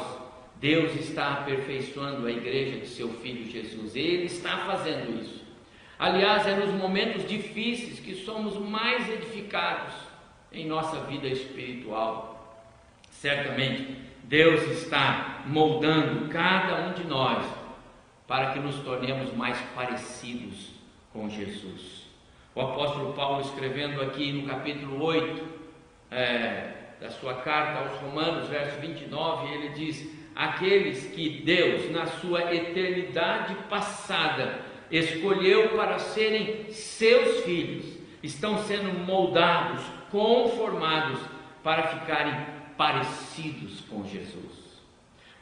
Deus 0.61 0.95
está 0.95 1.35
aperfeiçoando 1.35 2.27
a 2.27 2.31
igreja 2.31 2.81
de 2.81 2.87
seu 2.87 3.09
filho 3.09 3.51
Jesus. 3.51 3.97
Ele 3.97 4.25
está 4.25 4.59
fazendo 4.59 5.21
isso. 5.23 5.40
Aliás, 6.01 6.47
é 6.47 6.55
nos 6.55 6.73
momentos 6.73 7.29
difíceis 7.29 8.01
que 8.01 8.15
somos 8.15 8.57
mais 8.57 9.07
edificados 9.07 9.93
em 10.51 10.67
nossa 10.67 10.99
vida 11.01 11.27
espiritual. 11.27 12.59
Certamente, 13.11 13.99
Deus 14.25 14.63
está 14.63 15.43
moldando 15.45 16.27
cada 16.31 16.89
um 16.89 16.95
de 16.95 17.05
nós 17.05 17.47
para 18.27 18.53
que 18.53 18.59
nos 18.59 18.77
tornemos 18.77 19.31
mais 19.35 19.61
parecidos 19.75 20.71
com 21.13 21.29
Jesus. 21.29 22.07
O 22.55 22.63
apóstolo 22.63 23.13
Paulo, 23.13 23.43
escrevendo 23.43 24.01
aqui 24.01 24.33
no 24.33 24.49
capítulo 24.49 25.05
8 25.05 25.45
é, 26.11 26.73
da 26.99 27.11
sua 27.11 27.35
carta 27.43 27.79
aos 27.79 28.01
Romanos, 28.01 28.49
verso 28.49 28.81
29, 28.81 29.53
ele 29.53 29.69
diz: 29.75 30.11
Aqueles 30.35 31.15
que 31.15 31.43
Deus, 31.45 31.91
na 31.91 32.07
sua 32.07 32.55
eternidade 32.55 33.55
passada, 33.69 34.70
escolheu 34.91 35.71
para 35.71 35.99
serem 35.99 36.71
seus 36.71 37.45
filhos, 37.45 37.85
estão 38.23 38.59
sendo 38.65 38.99
moldados, 38.99 39.83
conformados 40.11 41.21
para 41.63 41.85
ficarem 41.85 42.35
parecidos 42.77 43.81
com 43.83 44.05
Jesus. 44.05 44.61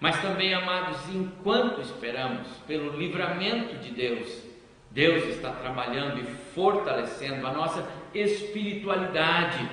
Mas 0.00 0.20
também, 0.20 0.54
amados, 0.54 0.98
enquanto 1.12 1.80
esperamos 1.80 2.46
pelo 2.66 2.96
livramento 2.96 3.76
de 3.76 3.90
Deus, 3.90 4.42
Deus 4.90 5.24
está 5.24 5.50
trabalhando 5.52 6.20
e 6.20 6.24
fortalecendo 6.54 7.46
a 7.46 7.52
nossa 7.52 7.88
espiritualidade. 8.14 9.68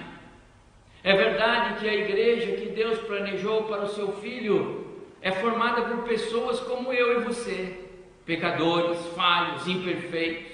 É 1.03 1.15
verdade 1.15 1.79
que 1.79 1.87
a 1.87 1.93
igreja 1.93 2.55
que 2.55 2.69
Deus 2.69 2.97
planejou 2.99 3.63
para 3.63 3.83
o 3.83 3.89
seu 3.89 4.13
filho 4.13 5.03
é 5.21 5.31
formada 5.31 5.83
por 5.83 6.03
pessoas 6.03 6.59
como 6.59 6.91
eu 6.91 7.21
e 7.21 7.23
você, 7.23 7.84
pecadores, 8.25 8.99
falhos, 9.15 9.67
imperfeitos. 9.67 10.51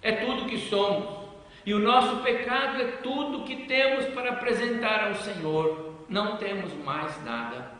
É 0.00 0.12
tudo 0.12 0.46
que 0.46 0.58
somos. 0.58 1.28
E 1.66 1.74
o 1.74 1.78
nosso 1.78 2.22
pecado 2.22 2.80
é 2.80 2.86
tudo 3.02 3.44
que 3.44 3.66
temos 3.66 4.06
para 4.14 4.30
apresentar 4.30 5.08
ao 5.08 5.14
Senhor. 5.16 6.04
Não 6.08 6.36
temos 6.36 6.72
mais 6.84 7.22
nada 7.24 7.78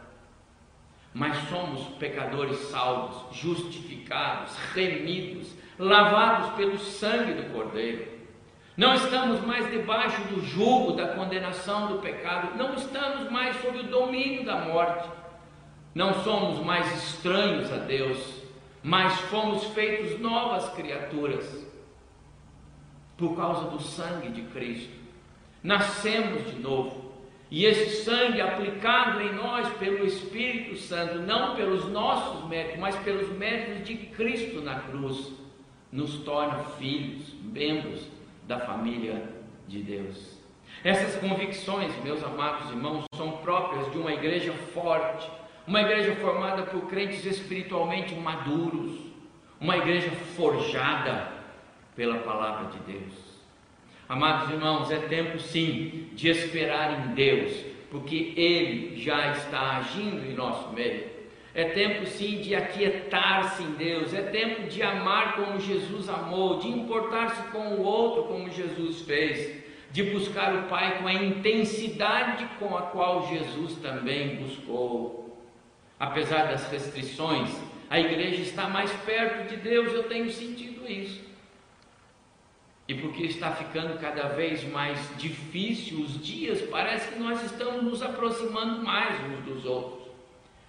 mas 1.19 1.37
somos 1.49 1.83
pecadores 1.99 2.59
salvos, 2.71 3.37
justificados, 3.37 4.55
remidos, 4.73 5.53
lavados 5.79 6.51
pelo 6.55 6.79
sangue 6.79 7.33
do 7.33 7.53
Cordeiro. 7.53 8.07
Não 8.77 8.95
estamos 8.95 9.41
mais 9.45 9.69
debaixo 9.69 10.23
do 10.29 10.41
jugo 10.45 10.93
da 10.93 11.09
condenação 11.09 11.89
do 11.89 11.99
pecado, 11.99 12.57
não 12.57 12.75
estamos 12.75 13.29
mais 13.31 13.61
sob 13.61 13.79
o 13.79 13.83
domínio 13.85 14.45
da 14.45 14.61
morte. 14.61 15.09
Não 15.93 16.23
somos 16.23 16.65
mais 16.65 16.87
estranhos 17.03 17.73
a 17.73 17.79
Deus, 17.79 18.38
mas 18.83 19.19
fomos 19.23 19.65
feitos 19.69 20.19
novas 20.21 20.69
criaturas 20.75 21.67
por 23.17 23.37
causa 23.37 23.69
do 23.71 23.83
sangue 23.83 24.29
de 24.31 24.43
Cristo. 24.43 24.97
Nascemos 25.63 26.47
de 26.53 26.61
novo 26.61 27.09
e 27.51 27.65
esse 27.65 28.05
sangue 28.05 28.41
aplicado 28.41 29.23
em 29.23 29.33
nós 29.35 29.69
pelo 29.79 30.05
Espírito 30.05 30.77
Santo, 30.77 31.21
não 31.21 31.57
pelos 31.57 31.87
nossos 31.87 32.47
méritos, 32.47 32.79
mas 32.79 32.95
pelos 32.97 33.31
méritos 33.31 33.87
de 33.87 33.95
Cristo 33.95 34.61
na 34.61 34.81
cruz, 34.81 35.33
nos 35.91 36.19
torna 36.19 36.59
filhos, 36.79 37.35
membros 37.43 38.07
da 38.47 38.61
família 38.61 39.31
de 39.67 39.83
Deus. 39.83 40.39
Essas 40.85 41.17
convicções, 41.17 41.93
meus 42.05 42.23
amados 42.23 42.71
irmãos, 42.71 43.05
são 43.15 43.33
próprias 43.39 43.91
de 43.91 43.99
uma 43.99 44.13
igreja 44.13 44.53
forte, 44.53 45.29
uma 45.69 45.83
igreja 45.83 46.17
formada 46.17 46.63
por 46.63 46.89
crentes 46.89 47.27
espiritualmente 47.27 48.15
maduros, 48.15 48.99
uma 49.61 49.77
igreja 49.77 50.11
forjada 50.35 51.31
pela 51.95 52.21
palavra 52.21 52.71
de 52.71 52.79
Deus. 52.91 53.13
Amados 54.09 54.49
irmãos, 54.51 54.91
é 54.91 54.97
tempo 54.97 55.39
sim 55.39 56.09
de 56.15 56.31
esperar 56.31 57.07
em 57.07 57.13
Deus, 57.13 57.53
porque 57.91 58.33
Ele 58.35 58.97
já 58.97 59.33
está 59.33 59.77
agindo 59.77 60.25
em 60.25 60.33
nosso 60.33 60.73
meio. 60.73 61.05
É 61.55 61.65
tempo 61.65 62.07
sim 62.07 62.41
de 62.41 62.55
aquietar-se 62.55 63.63
em 63.63 63.73
Deus, 63.73 64.15
é 64.15 64.23
tempo 64.23 64.71
de 64.71 64.83
amar 64.83 65.37
como 65.37 65.61
Jesus 65.61 66.09
amou, 66.09 66.61
de 66.61 66.69
importar-se 66.69 67.43
com 67.51 67.75
o 67.75 67.83
outro 67.83 68.23
como 68.23 68.49
Jesus 68.49 69.03
fez, 69.03 69.63
de 69.91 70.03
buscar 70.03 70.55
o 70.55 70.63
Pai 70.63 70.99
com 70.99 71.07
a 71.07 71.13
intensidade 71.13 72.49
com 72.59 72.75
a 72.75 72.83
qual 72.83 73.29
Jesus 73.29 73.75
também 73.83 74.37
buscou. 74.37 75.28
Apesar 75.99 76.49
das 76.49 76.71
restrições, 76.71 77.51
a 77.91 77.99
igreja 77.99 78.43
está 78.43 78.69
mais 78.69 78.93
perto 79.05 79.49
de 79.49 79.57
Deus, 79.57 79.93
eu 79.93 80.05
tenho 80.05 80.31
sentido 80.31 80.89
isso 80.91 81.29
e 82.89 82.95
porque 82.95 83.25
está 83.25 83.53
ficando 83.53 84.01
cada 84.01 84.29
vez 84.29 84.65
mais 84.65 84.99
difícil 85.19 86.01
os 86.01 86.25
dias, 86.25 86.63
parece 86.63 87.13
que 87.13 87.19
nós 87.19 87.45
estamos 87.45 87.83
nos 87.83 88.03
aproximando 88.03 88.83
mais 88.83 89.15
uns 89.27 89.45
dos 89.45 89.67
outros. 89.67 90.09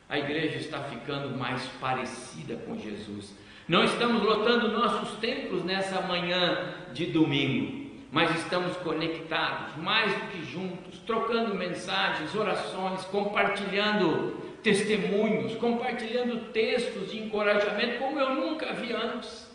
A 0.10 0.20
igreja 0.20 0.58
está 0.58 0.84
ficando 0.84 1.38
mais 1.38 1.64
parecida 1.80 2.58
com 2.58 2.78
Jesus. 2.78 3.34
Não 3.66 3.86
estamos 3.86 4.22
lotando 4.22 4.68
nossos 4.70 5.18
templos 5.20 5.64
nessa 5.64 6.02
manhã 6.02 6.74
de 6.94 7.06
domingo, 7.06 7.79
mas 8.12 8.36
estamos 8.40 8.76
conectados, 8.78 9.76
mais 9.78 10.12
do 10.14 10.28
que 10.32 10.44
juntos, 10.44 11.00
trocando 11.06 11.54
mensagens, 11.54 12.34
orações, 12.34 13.04
compartilhando 13.06 14.36
testemunhos, 14.64 15.56
compartilhando 15.56 16.52
textos 16.52 17.12
de 17.12 17.20
encorajamento 17.20 18.00
como 18.00 18.20
eu 18.20 18.34
nunca 18.34 18.74
vi 18.74 18.92
antes. 18.94 19.48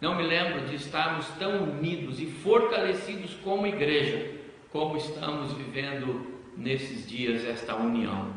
Não 0.00 0.14
me 0.14 0.22
lembro 0.22 0.66
de 0.66 0.76
estarmos 0.76 1.26
tão 1.38 1.64
unidos 1.64 2.20
e 2.20 2.26
fortalecidos 2.26 3.34
como 3.42 3.66
igreja, 3.66 4.38
como 4.70 4.96
estamos 4.96 5.52
vivendo 5.54 6.38
nesses 6.56 7.08
dias 7.08 7.44
esta 7.44 7.74
união. 7.74 8.32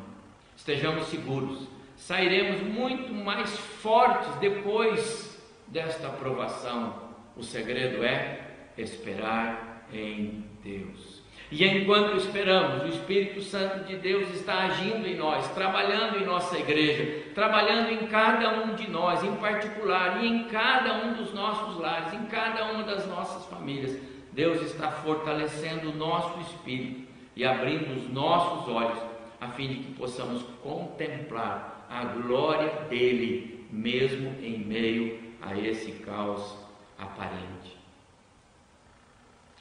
Estejamos 0.58 1.08
seguros, 1.08 1.68
sairemos 1.96 2.62
muito 2.62 3.14
mais 3.14 3.56
fortes 3.58 4.34
depois 4.38 5.40
desta 5.68 6.08
aprovação. 6.08 7.12
O 7.38 7.44
segredo 7.44 8.04
é 8.04 8.51
esperar 8.78 9.88
em 9.94 10.46
Deus. 10.64 11.22
E 11.52 11.68
enquanto 11.68 12.16
esperamos, 12.16 12.84
o 12.84 12.88
Espírito 12.88 13.42
Santo 13.42 13.84
de 13.84 13.98
Deus 13.98 14.34
está 14.34 14.64
agindo 14.64 15.06
em 15.06 15.18
nós, 15.18 15.50
trabalhando 15.50 16.18
em 16.18 16.26
nossa 16.26 16.58
igreja, 16.58 17.26
trabalhando 17.36 17.90
em 17.92 18.08
cada 18.08 18.64
um 18.64 18.74
de 18.74 18.90
nós, 18.90 19.22
em 19.22 19.36
particular, 19.36 20.24
e 20.24 20.28
em 20.28 20.46
cada 20.46 21.06
um 21.06 21.14
dos 21.14 21.34
nossos 21.34 21.78
lares, 21.78 22.14
em 22.14 22.26
cada 22.28 22.72
uma 22.72 22.84
das 22.84 23.06
nossas 23.06 23.46
famílias. 23.48 24.00
Deus 24.32 24.62
está 24.62 24.90
fortalecendo 24.90 25.90
o 25.90 25.94
nosso 25.94 26.40
espírito 26.40 27.06
e 27.36 27.44
abrindo 27.44 27.98
os 27.98 28.10
nossos 28.10 28.74
olhos, 28.74 29.00
a 29.42 29.50
fim 29.50 29.68
de 29.68 29.76
que 29.76 29.94
possamos 29.96 30.44
contemplar 30.64 31.86
a 31.90 32.06
glória 32.06 32.72
dele, 32.90 33.68
mesmo 33.70 34.34
em 34.42 34.58
meio 34.58 35.20
a 35.42 35.58
esse 35.58 35.92
caos 36.04 36.58
aparente. 36.98 37.81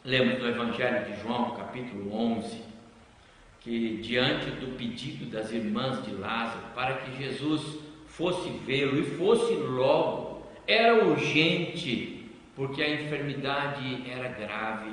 Lemos 0.03 0.39
no 0.39 0.49
Evangelho 0.49 1.05
de 1.05 1.21
João, 1.21 1.51
capítulo 1.51 2.11
11, 2.15 2.63
que 3.61 3.99
diante 3.99 4.51
do 4.53 4.75
pedido 4.79 5.27
das 5.31 5.53
irmãs 5.53 6.03
de 6.07 6.13
Lázaro 6.13 6.65
para 6.75 6.95
que 6.95 7.23
Jesus 7.23 7.79
fosse 8.07 8.49
vê-lo 8.65 8.99
e 8.99 9.03
fosse 9.03 9.53
logo, 9.53 10.47
era 10.67 11.05
urgente, 11.05 12.31
porque 12.57 12.83
a 12.83 12.95
enfermidade 12.95 14.11
era 14.11 14.29
grave. 14.29 14.91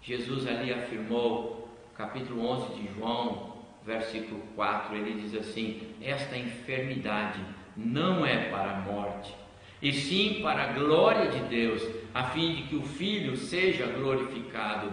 Jesus 0.00 0.46
ali 0.46 0.72
afirmou, 0.72 1.68
capítulo 1.94 2.42
11 2.46 2.74
de 2.74 2.94
João, 2.94 3.56
versículo 3.84 4.40
4, 4.54 4.96
ele 4.96 5.20
diz 5.20 5.34
assim: 5.34 5.94
Esta 6.00 6.38
enfermidade 6.38 7.40
não 7.76 8.24
é 8.24 8.48
para 8.48 8.78
a 8.78 8.80
morte, 8.80 9.34
e 9.86 9.92
sim 9.92 10.40
para 10.42 10.64
a 10.64 10.72
glória 10.72 11.28
de 11.28 11.38
Deus, 11.44 11.80
a 12.12 12.24
fim 12.24 12.56
de 12.56 12.62
que 12.64 12.74
o 12.74 12.82
Filho 12.82 13.36
seja 13.36 13.86
glorificado. 13.86 14.92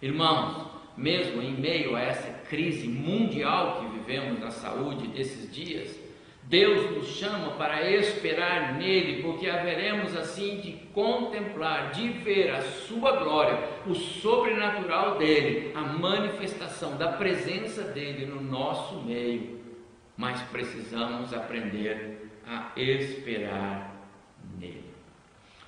Irmãos, 0.00 0.68
mesmo 0.96 1.42
em 1.42 1.50
meio 1.50 1.96
a 1.96 2.00
essa 2.00 2.30
crise 2.48 2.86
mundial 2.86 3.80
que 3.80 3.98
vivemos 3.98 4.38
na 4.38 4.52
saúde 4.52 5.08
desses 5.08 5.52
dias, 5.52 5.98
Deus 6.44 6.92
nos 6.92 7.08
chama 7.08 7.54
para 7.56 7.90
esperar 7.90 8.74
nele, 8.74 9.20
porque 9.20 9.50
haveremos 9.50 10.16
assim 10.16 10.60
de 10.60 10.74
contemplar, 10.94 11.90
de 11.90 12.10
ver 12.10 12.52
a 12.52 12.62
sua 12.62 13.16
glória, 13.16 13.58
o 13.84 13.96
sobrenatural 13.96 15.18
dele, 15.18 15.72
a 15.74 15.80
manifestação 15.80 16.96
da 16.96 17.08
presença 17.08 17.82
dele 17.82 18.26
no 18.26 18.40
nosso 18.40 19.02
meio. 19.02 19.58
Mas 20.16 20.40
precisamos 20.42 21.34
aprender 21.34 22.30
a 22.46 22.70
esperar 22.76 23.89
nele. 24.58 24.84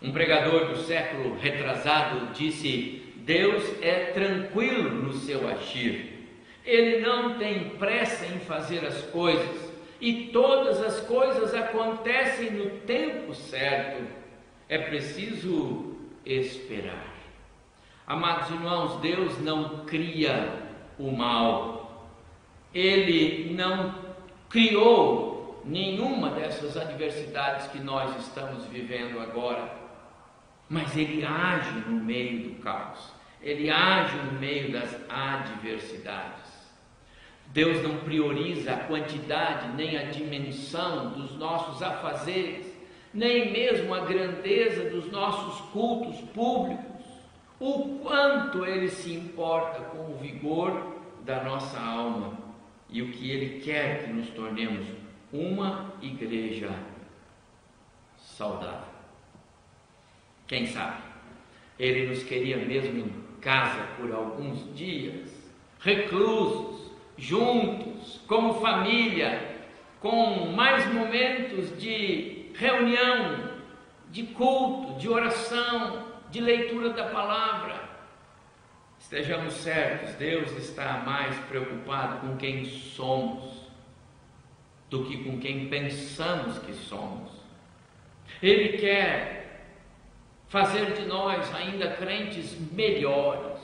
Um 0.00 0.12
pregador 0.12 0.66
do 0.66 0.78
século 0.78 1.38
retrasado 1.38 2.32
disse: 2.32 3.02
Deus 3.16 3.62
é 3.80 4.06
tranquilo 4.06 4.90
no 4.90 5.12
seu 5.12 5.48
agir. 5.48 6.12
Ele 6.64 7.00
não 7.00 7.38
tem 7.38 7.70
pressa 7.70 8.26
em 8.26 8.38
fazer 8.40 8.84
as 8.84 9.02
coisas 9.02 9.72
e 10.00 10.30
todas 10.32 10.80
as 10.80 11.00
coisas 11.00 11.54
acontecem 11.54 12.50
no 12.50 12.70
tempo 12.80 13.34
certo. 13.34 14.04
É 14.68 14.78
preciso 14.78 15.96
esperar. 16.24 17.12
Amados 18.06 18.50
irmãos, 18.50 19.00
Deus 19.00 19.40
não 19.40 19.84
cria 19.84 20.52
o 20.98 21.10
mal. 21.12 22.10
Ele 22.74 23.54
não 23.54 23.94
criou 24.48 25.31
nenhuma 25.64 26.30
dessas 26.30 26.76
adversidades 26.76 27.66
que 27.68 27.78
nós 27.78 28.16
estamos 28.24 28.64
vivendo 28.66 29.20
agora, 29.20 29.72
mas 30.68 30.96
Ele 30.96 31.24
age 31.24 31.72
no 31.86 32.02
meio 32.02 32.48
do 32.48 32.62
caos, 32.62 33.12
Ele 33.40 33.70
age 33.70 34.16
no 34.16 34.38
meio 34.38 34.72
das 34.72 34.94
adversidades. 35.08 36.52
Deus 37.48 37.82
não 37.82 37.98
prioriza 37.98 38.72
a 38.72 38.84
quantidade 38.84 39.68
nem 39.76 39.98
a 39.98 40.04
dimensão 40.04 41.10
dos 41.10 41.36
nossos 41.36 41.82
afazeres, 41.82 42.66
nem 43.12 43.52
mesmo 43.52 43.94
a 43.94 44.00
grandeza 44.00 44.88
dos 44.88 45.10
nossos 45.12 45.60
cultos 45.70 46.18
públicos, 46.30 47.04
o 47.60 48.00
quanto 48.02 48.64
Ele 48.64 48.88
se 48.88 49.12
importa 49.12 49.80
com 49.80 50.12
o 50.12 50.16
vigor, 50.16 50.92
da 51.24 51.42
nossa 51.42 51.78
alma 51.78 52.36
e 52.88 53.00
o 53.02 53.10
que 53.12 53.30
Ele 53.30 53.60
quer 53.60 54.04
que 54.04 54.12
nos 54.12 54.28
tornemos 54.30 54.86
uma 55.32 55.94
igreja 56.02 56.70
saudável. 58.18 58.92
Quem 60.46 60.66
sabe? 60.66 61.02
Ele 61.78 62.08
nos 62.08 62.22
queria 62.22 62.58
mesmo 62.58 62.98
em 62.98 63.40
casa 63.40 63.82
por 63.96 64.12
alguns 64.12 64.74
dias, 64.76 65.30
reclusos, 65.80 66.92
juntos, 67.16 68.20
como 68.26 68.60
família, 68.60 69.60
com 70.00 70.46
mais 70.52 70.92
momentos 70.92 71.80
de 71.80 72.50
reunião, 72.54 73.50
de 74.10 74.24
culto, 74.24 74.98
de 74.98 75.08
oração, 75.08 76.06
de 76.30 76.40
leitura 76.40 76.90
da 76.90 77.06
palavra. 77.06 77.80
Estejamos 78.98 79.54
certos, 79.54 80.14
Deus 80.14 80.50
está 80.52 81.02
mais 81.04 81.36
preocupado 81.46 82.26
com 82.26 82.36
quem 82.36 82.64
somos 82.64 83.51
do 84.92 85.04
que 85.04 85.24
com 85.24 85.38
quem 85.38 85.68
pensamos 85.68 86.58
que 86.58 86.74
somos. 86.74 87.32
Ele 88.42 88.76
quer 88.76 89.70
fazer 90.48 90.92
de 90.92 91.06
nós 91.06 91.52
ainda 91.54 91.96
crentes 91.96 92.54
melhores. 92.70 93.58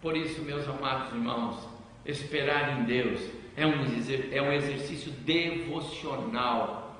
Por 0.00 0.16
isso, 0.16 0.40
meus 0.40 0.66
amados 0.66 1.12
irmãos, 1.12 1.68
esperar 2.06 2.80
em 2.80 2.84
Deus 2.84 3.20
é 3.54 3.66
um, 3.66 3.84
é 4.32 4.40
um 4.40 4.50
exercício 4.50 5.12
devocional 5.12 6.96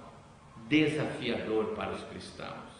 desafiador 0.69 1.69
para 1.75 1.93
os 1.93 2.03
cristãos. 2.05 2.71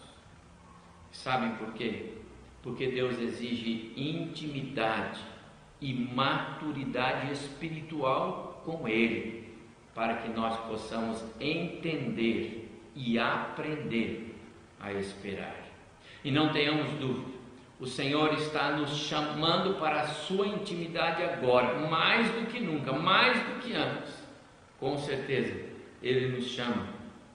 Sabem 1.11 1.55
por 1.55 1.73
quê? 1.73 2.13
Porque 2.61 2.85
Deus 2.85 3.19
exige 3.19 3.93
intimidade 3.97 5.19
e 5.81 5.91
maturidade 5.91 7.31
espiritual 7.31 8.61
com 8.63 8.87
Ele, 8.87 9.40
para 10.01 10.15
que 10.15 10.29
nós 10.29 10.57
possamos 10.61 11.23
entender 11.39 12.71
e 12.95 13.19
aprender 13.19 14.35
a 14.79 14.91
esperar. 14.93 15.55
E 16.23 16.31
não 16.31 16.51
tenhamos 16.51 16.89
dúvida, 16.93 17.37
o 17.79 17.85
Senhor 17.85 18.33
está 18.33 18.71
nos 18.71 18.97
chamando 18.97 19.79
para 19.79 20.01
a 20.01 20.07
sua 20.07 20.47
intimidade 20.47 21.21
agora, 21.21 21.87
mais 21.87 22.27
do 22.31 22.47
que 22.47 22.59
nunca, 22.59 22.91
mais 22.91 23.37
do 23.43 23.59
que 23.59 23.75
antes. 23.75 24.11
Com 24.79 24.97
certeza, 24.97 25.55
Ele 26.01 26.35
nos 26.35 26.45
chama 26.45 26.87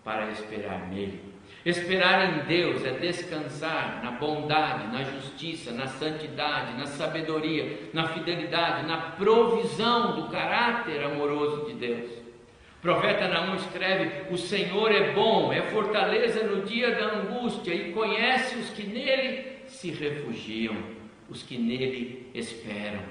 para 0.03 0.29
esperar 0.33 0.89
nele. 0.89 1.23
Esperar 1.65 2.35
em 2.35 2.47
Deus 2.47 2.85
é 2.85 2.95
descansar 2.95 4.01
na 4.03 4.11
bondade, 4.11 4.89
na 4.89 5.05
justiça, 5.05 5.71
na 5.71 5.87
santidade, 5.87 6.77
na 6.77 6.87
sabedoria, 6.87 7.91
na 7.93 8.09
fidelidade, 8.09 8.89
na 8.89 9.13
provisão 9.13 10.17
do 10.17 10.29
caráter 10.31 11.05
amoroso 11.05 11.67
de 11.67 11.75
Deus. 11.75 12.26
Profeta 12.87 13.27
Naum 13.27 13.57
escreve: 13.57 14.33
O 14.33 14.39
Senhor 14.39 14.93
é 14.93 15.11
bom, 15.11 15.53
é 15.53 15.61
fortaleza 15.61 16.45
no 16.45 16.63
dia 16.63 16.95
da 16.95 17.17
angústia 17.17 17.75
e 17.75 17.93
conhece 17.93 18.55
os 18.55 18.71
que 18.71 18.87
nele 18.87 19.45
se 19.67 19.91
refugiam, 19.91 20.77
os 21.29 21.43
que 21.43 21.59
nele 21.59 22.31
esperam. 22.33 23.03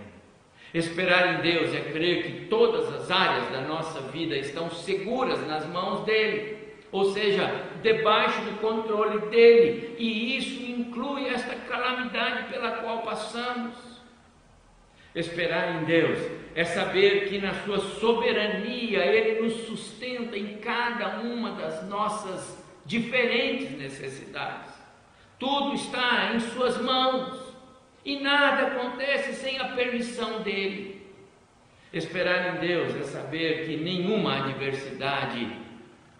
Esperar 0.73 1.35
em 1.35 1.41
Deus 1.41 1.75
é 1.75 1.81
crer 1.91 2.23
que 2.23 2.45
todas 2.45 2.87
as 2.93 3.11
áreas 3.11 3.51
da 3.51 3.61
nossa 3.63 3.99
vida 3.99 4.37
estão 4.37 4.69
seguras 4.69 5.45
nas 5.45 5.67
mãos 5.67 6.05
dele, 6.05 6.57
ou 6.89 7.11
seja, 7.11 7.53
debaixo 7.83 8.39
do 8.43 8.57
controle 8.61 9.29
dele, 9.29 9.93
e 9.99 10.37
isso 10.37 10.63
inclui 10.63 11.27
esta 11.27 11.53
calamidade 11.53 12.47
pela 12.49 12.77
qual 12.77 12.99
passamos. 12.99 13.94
Esperar 15.15 15.81
em 15.81 15.85
Deus 15.85 16.19
é 16.53 16.65
saber 16.65 17.29
que 17.29 17.37
na 17.37 17.53
sua 17.63 17.79
soberania 17.79 18.99
Ele 19.05 19.41
nos 19.41 19.65
sustenta 19.65 20.37
em 20.37 20.57
cada 20.57 21.21
uma 21.21 21.53
das 21.53 21.87
nossas 21.87 22.61
diferentes 22.85 23.71
necessidades. 23.77 24.73
Tudo 25.39 25.73
está 25.73 26.33
em 26.35 26.39
Suas 26.41 26.81
mãos 26.81 27.39
e 28.03 28.19
nada 28.19 28.67
acontece 28.67 29.33
sem 29.33 29.57
a 29.57 29.69
permissão 29.69 30.41
dEle. 30.41 31.01
Esperar 31.93 32.57
em 32.57 32.67
Deus 32.67 32.93
é 32.97 33.03
saber 33.03 33.65
que 33.65 33.77
nenhuma 33.77 34.49
adversidade 34.49 35.49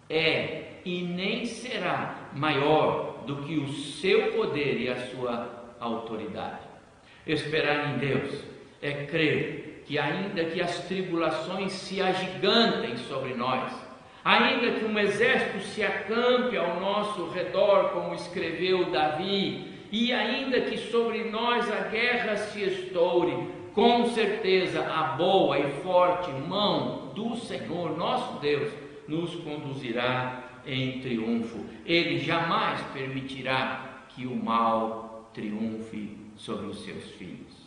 é 0.08 0.80
e 0.86 1.02
nem 1.02 1.44
será 1.44 2.30
maior 2.32 3.24
do 3.26 3.42
que 3.42 3.58
o 3.58 3.68
seu 3.68 4.32
poder 4.32 4.80
e 4.80 4.88
a 4.88 4.96
sua 5.08 5.74
autoridade. 5.78 6.64
Esperar 7.26 7.94
em 7.94 7.98
Deus 7.98 8.55
é 8.86 9.06
crer 9.06 9.82
que, 9.86 9.98
ainda 9.98 10.44
que 10.44 10.60
as 10.60 10.80
tribulações 10.80 11.72
se 11.72 12.00
agigantem 12.00 12.96
sobre 12.96 13.34
nós, 13.34 13.72
Ainda 14.26 14.72
que 14.72 14.84
um 14.84 14.98
exército 14.98 15.60
se 15.68 15.84
acampe 15.84 16.56
ao 16.56 16.80
nosso 16.80 17.28
redor, 17.30 17.90
como 17.90 18.12
escreveu 18.12 18.90
Davi, 18.90 19.72
e 19.92 20.12
ainda 20.12 20.62
que 20.62 20.76
sobre 20.76 21.30
nós 21.30 21.70
a 21.70 21.82
guerra 21.82 22.36
se 22.36 22.60
estoure, 22.60 23.36
com 23.72 24.06
certeza 24.06 24.84
a 24.84 25.14
boa 25.16 25.56
e 25.60 25.70
forte 25.80 26.32
mão 26.32 27.12
do 27.14 27.36
Senhor 27.36 27.96
nosso 27.96 28.40
Deus 28.40 28.72
nos 29.06 29.32
conduzirá 29.36 30.42
em 30.66 30.98
triunfo. 30.98 31.64
Ele 31.84 32.18
jamais 32.18 32.80
permitirá 32.92 34.06
que 34.08 34.26
o 34.26 34.34
mal 34.34 35.30
triunfe 35.32 36.18
sobre 36.34 36.66
os 36.66 36.82
seus 36.82 37.12
filhos. 37.12 37.65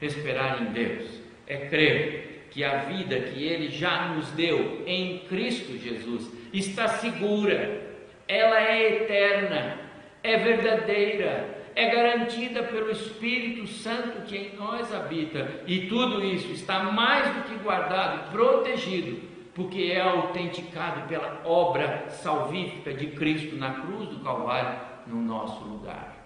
Esperar 0.00 0.62
em 0.62 0.72
Deus. 0.72 1.20
É 1.46 1.56
crer 1.68 2.48
que 2.50 2.64
a 2.64 2.78
vida 2.78 3.20
que 3.20 3.44
Ele 3.44 3.68
já 3.68 4.08
nos 4.08 4.30
deu 4.30 4.82
em 4.86 5.18
Cristo 5.28 5.76
Jesus 5.76 6.32
está 6.52 6.88
segura, 6.88 7.82
ela 8.26 8.60
é 8.60 9.02
eterna, 9.02 9.78
é 10.22 10.38
verdadeira, 10.38 11.56
é 11.74 11.90
garantida 11.90 12.62
pelo 12.62 12.90
Espírito 12.90 13.66
Santo 13.66 14.22
que 14.22 14.36
em 14.36 14.56
nós 14.56 14.92
habita, 14.94 15.60
e 15.66 15.86
tudo 15.86 16.24
isso 16.24 16.50
está 16.52 16.82
mais 16.84 17.26
do 17.34 17.42
que 17.42 17.62
guardado, 17.62 18.30
protegido, 18.32 19.20
porque 19.54 19.92
é 19.92 20.00
autenticado 20.00 21.06
pela 21.08 21.42
obra 21.44 22.08
salvífica 22.08 22.92
de 22.94 23.08
Cristo 23.08 23.56
na 23.56 23.82
cruz 23.82 24.08
do 24.08 24.20
Calvário 24.20 24.80
no 25.06 25.20
nosso 25.20 25.62
lugar. 25.64 26.16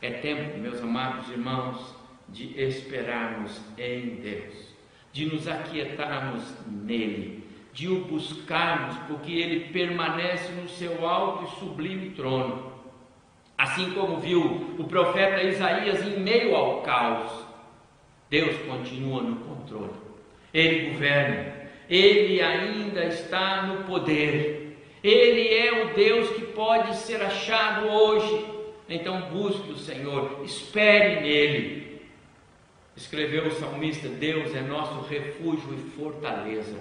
É 0.00 0.10
tempo, 0.10 0.58
meus 0.58 0.82
amados 0.82 1.28
irmãos, 1.28 1.94
de 2.32 2.60
esperarmos 2.60 3.60
em 3.78 4.16
Deus 4.16 4.72
de 5.12 5.26
nos 5.26 5.46
aquietarmos 5.46 6.42
nele, 6.66 7.44
de 7.72 7.88
o 7.88 8.04
buscarmos, 8.04 8.96
porque 9.06 9.32
ele 9.32 9.68
permanece 9.72 10.50
no 10.52 10.68
seu 10.68 11.06
alto 11.06 11.44
e 11.44 11.60
sublime 11.60 12.10
trono. 12.10 12.72
Assim 13.56 13.90
como 13.92 14.18
viu 14.18 14.74
o 14.78 14.84
profeta 14.84 15.42
Isaías 15.42 16.02
em 16.02 16.18
meio 16.18 16.56
ao 16.56 16.80
caos, 16.82 17.30
Deus 18.30 18.56
continua 18.66 19.22
no 19.22 19.36
controle, 19.36 19.92
ele 20.52 20.90
governa, 20.90 21.54
ele 21.88 22.40
ainda 22.40 23.04
está 23.04 23.66
no 23.66 23.84
poder, 23.84 24.78
ele 25.04 25.48
é 25.48 25.84
o 25.84 25.94
Deus 25.94 26.30
que 26.30 26.46
pode 26.46 26.96
ser 26.96 27.20
achado 27.20 27.86
hoje. 27.88 28.46
Então 28.88 29.30
busque 29.30 29.70
o 29.70 29.76
Senhor, 29.76 30.42
espere 30.44 31.20
nele, 31.20 32.01
Escreveu 32.96 33.46
o 33.46 33.50
salmista: 33.52 34.08
Deus 34.08 34.54
é 34.54 34.60
nosso 34.60 35.00
refúgio 35.08 35.74
e 35.74 35.90
fortaleza, 35.90 36.78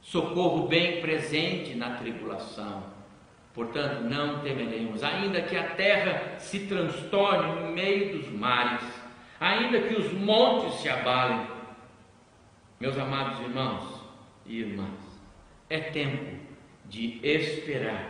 socorro 0.00 0.68
bem 0.68 1.00
presente 1.00 1.74
na 1.74 1.96
tribulação. 1.96 2.84
Portanto, 3.52 4.04
não 4.04 4.40
temeremos, 4.40 5.02
ainda 5.02 5.42
que 5.42 5.56
a 5.56 5.74
terra 5.74 6.38
se 6.38 6.60
transtorne 6.66 7.60
no 7.60 7.72
meio 7.72 8.16
dos 8.16 8.30
mares, 8.30 8.84
ainda 9.40 9.80
que 9.80 9.94
os 9.94 10.12
montes 10.12 10.80
se 10.80 10.88
abalem. 10.88 11.46
Meus 12.78 12.96
amados 12.96 13.40
irmãos 13.40 14.00
e 14.46 14.60
irmãs, 14.60 15.20
é 15.68 15.80
tempo 15.80 16.38
de 16.88 17.20
esperar 17.26 18.08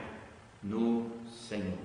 no 0.62 1.10
Senhor. 1.26 1.78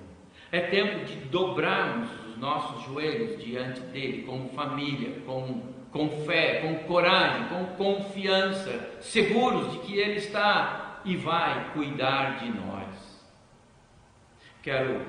É 0.52 0.60
tempo 0.60 1.04
de 1.04 1.16
dobrarmos 1.26 2.25
nossos 2.36 2.84
joelhos 2.84 3.42
diante 3.42 3.80
dele, 3.80 4.22
como 4.22 4.48
família, 4.50 5.20
com, 5.26 5.62
com 5.90 6.08
fé, 6.24 6.60
com 6.60 6.86
coragem, 6.86 7.48
com 7.48 7.66
confiança, 7.76 8.98
seguros 9.00 9.72
de 9.72 9.78
que 9.80 9.98
ele 9.98 10.18
está 10.18 11.00
e 11.04 11.16
vai 11.16 11.72
cuidar 11.72 12.38
de 12.38 12.48
nós. 12.48 13.24
Quero 14.62 15.00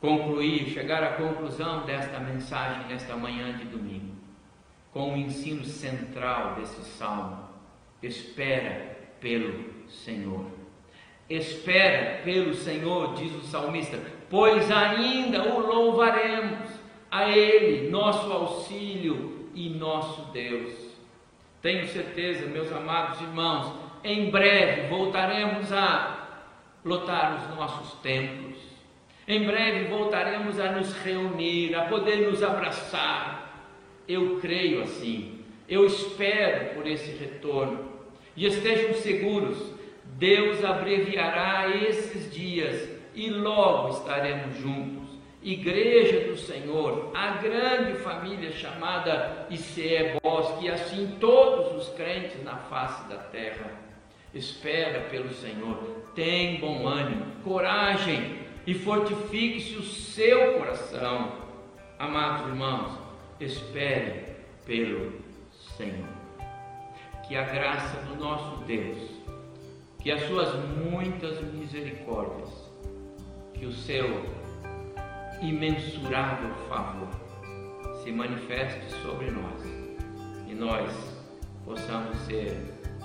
concluir, 0.00 0.66
chegar 0.70 1.02
à 1.02 1.12
conclusão 1.14 1.86
desta 1.86 2.18
mensagem 2.18 2.86
nesta 2.88 3.16
manhã 3.16 3.56
de 3.56 3.64
domingo, 3.64 4.14
com 4.92 5.14
o 5.14 5.16
ensino 5.16 5.64
central 5.64 6.56
desse 6.56 6.82
salmo: 6.82 7.48
espera 8.02 8.98
pelo 9.20 9.88
Senhor. 9.88 10.63
Espera 11.28 12.22
pelo 12.22 12.54
Senhor, 12.54 13.14
diz 13.14 13.34
o 13.34 13.40
salmista, 13.40 13.98
pois 14.28 14.70
ainda 14.70 15.42
o 15.54 15.60
louvaremos, 15.60 16.68
a 17.10 17.30
Ele, 17.30 17.88
nosso 17.90 18.30
auxílio 18.30 19.48
e 19.54 19.70
nosso 19.70 20.32
Deus. 20.32 20.72
Tenho 21.62 21.86
certeza, 21.86 22.46
meus 22.46 22.70
amados 22.72 23.20
irmãos, 23.20 23.72
em 24.02 24.30
breve 24.30 24.88
voltaremos 24.88 25.72
a 25.72 26.42
lotar 26.84 27.36
os 27.36 27.56
nossos 27.56 27.94
templos. 28.00 28.58
Em 29.26 29.46
breve 29.46 29.84
voltaremos 29.84 30.60
a 30.60 30.72
nos 30.72 30.92
reunir, 30.98 31.74
a 31.74 31.86
poder 31.86 32.28
nos 32.28 32.42
abraçar. 32.42 33.70
Eu 34.06 34.38
creio 34.40 34.82
assim. 34.82 35.40
Eu 35.66 35.86
espero 35.86 36.74
por 36.74 36.86
esse 36.86 37.12
retorno. 37.12 37.92
E 38.36 38.46
estejam 38.46 38.92
seguros, 38.94 39.56
Deus 40.14 40.64
abreviará 40.64 41.68
esses 41.68 42.32
dias 42.32 42.88
e 43.14 43.30
logo 43.30 43.90
estaremos 43.90 44.56
juntos. 44.58 45.04
Igreja 45.42 46.20
do 46.20 46.38
Senhor, 46.38 47.10
a 47.14 47.32
grande 47.32 47.98
família 47.98 48.50
chamada 48.52 49.46
ICE 49.50 50.18
Bosque, 50.22 50.64
e 50.64 50.70
assim 50.70 51.16
todos 51.20 51.76
os 51.76 51.94
crentes 51.94 52.42
na 52.42 52.56
face 52.56 53.06
da 53.08 53.16
terra. 53.16 53.70
Espera 54.32 55.00
pelo 55.10 55.32
Senhor, 55.34 55.76
tem 56.14 56.58
bom 56.58 56.88
ânimo, 56.88 57.26
coragem 57.44 58.38
e 58.66 58.72
fortifique-se 58.72 59.76
o 59.76 59.82
seu 59.82 60.54
coração. 60.54 61.32
Amados 61.98 62.48
irmãos, 62.48 62.98
espere 63.38 64.24
pelo 64.64 65.12
Senhor. 65.76 66.08
Que 67.28 67.36
a 67.36 67.42
graça 67.42 67.98
do 68.02 68.16
nosso 68.16 68.64
Deus, 68.64 69.13
que 70.04 70.12
as 70.12 70.20
suas 70.26 70.54
muitas 70.68 71.40
misericórdias, 71.54 72.50
que 73.54 73.64
o 73.64 73.72
seu 73.72 74.04
imensurável 75.40 76.54
favor 76.68 77.08
se 78.02 78.12
manifeste 78.12 78.84
sobre 79.02 79.30
nós 79.30 79.62
e 80.46 80.54
nós 80.54 80.92
possamos 81.64 82.18
ser 82.18 82.54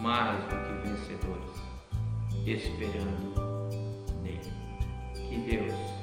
mais 0.01 0.43
do 0.43 0.49
que 0.49 0.89
vencedores, 0.89 1.63
esperando 2.45 3.33
nele. 4.21 4.51
Que 5.13 5.37
Deus 5.37 5.98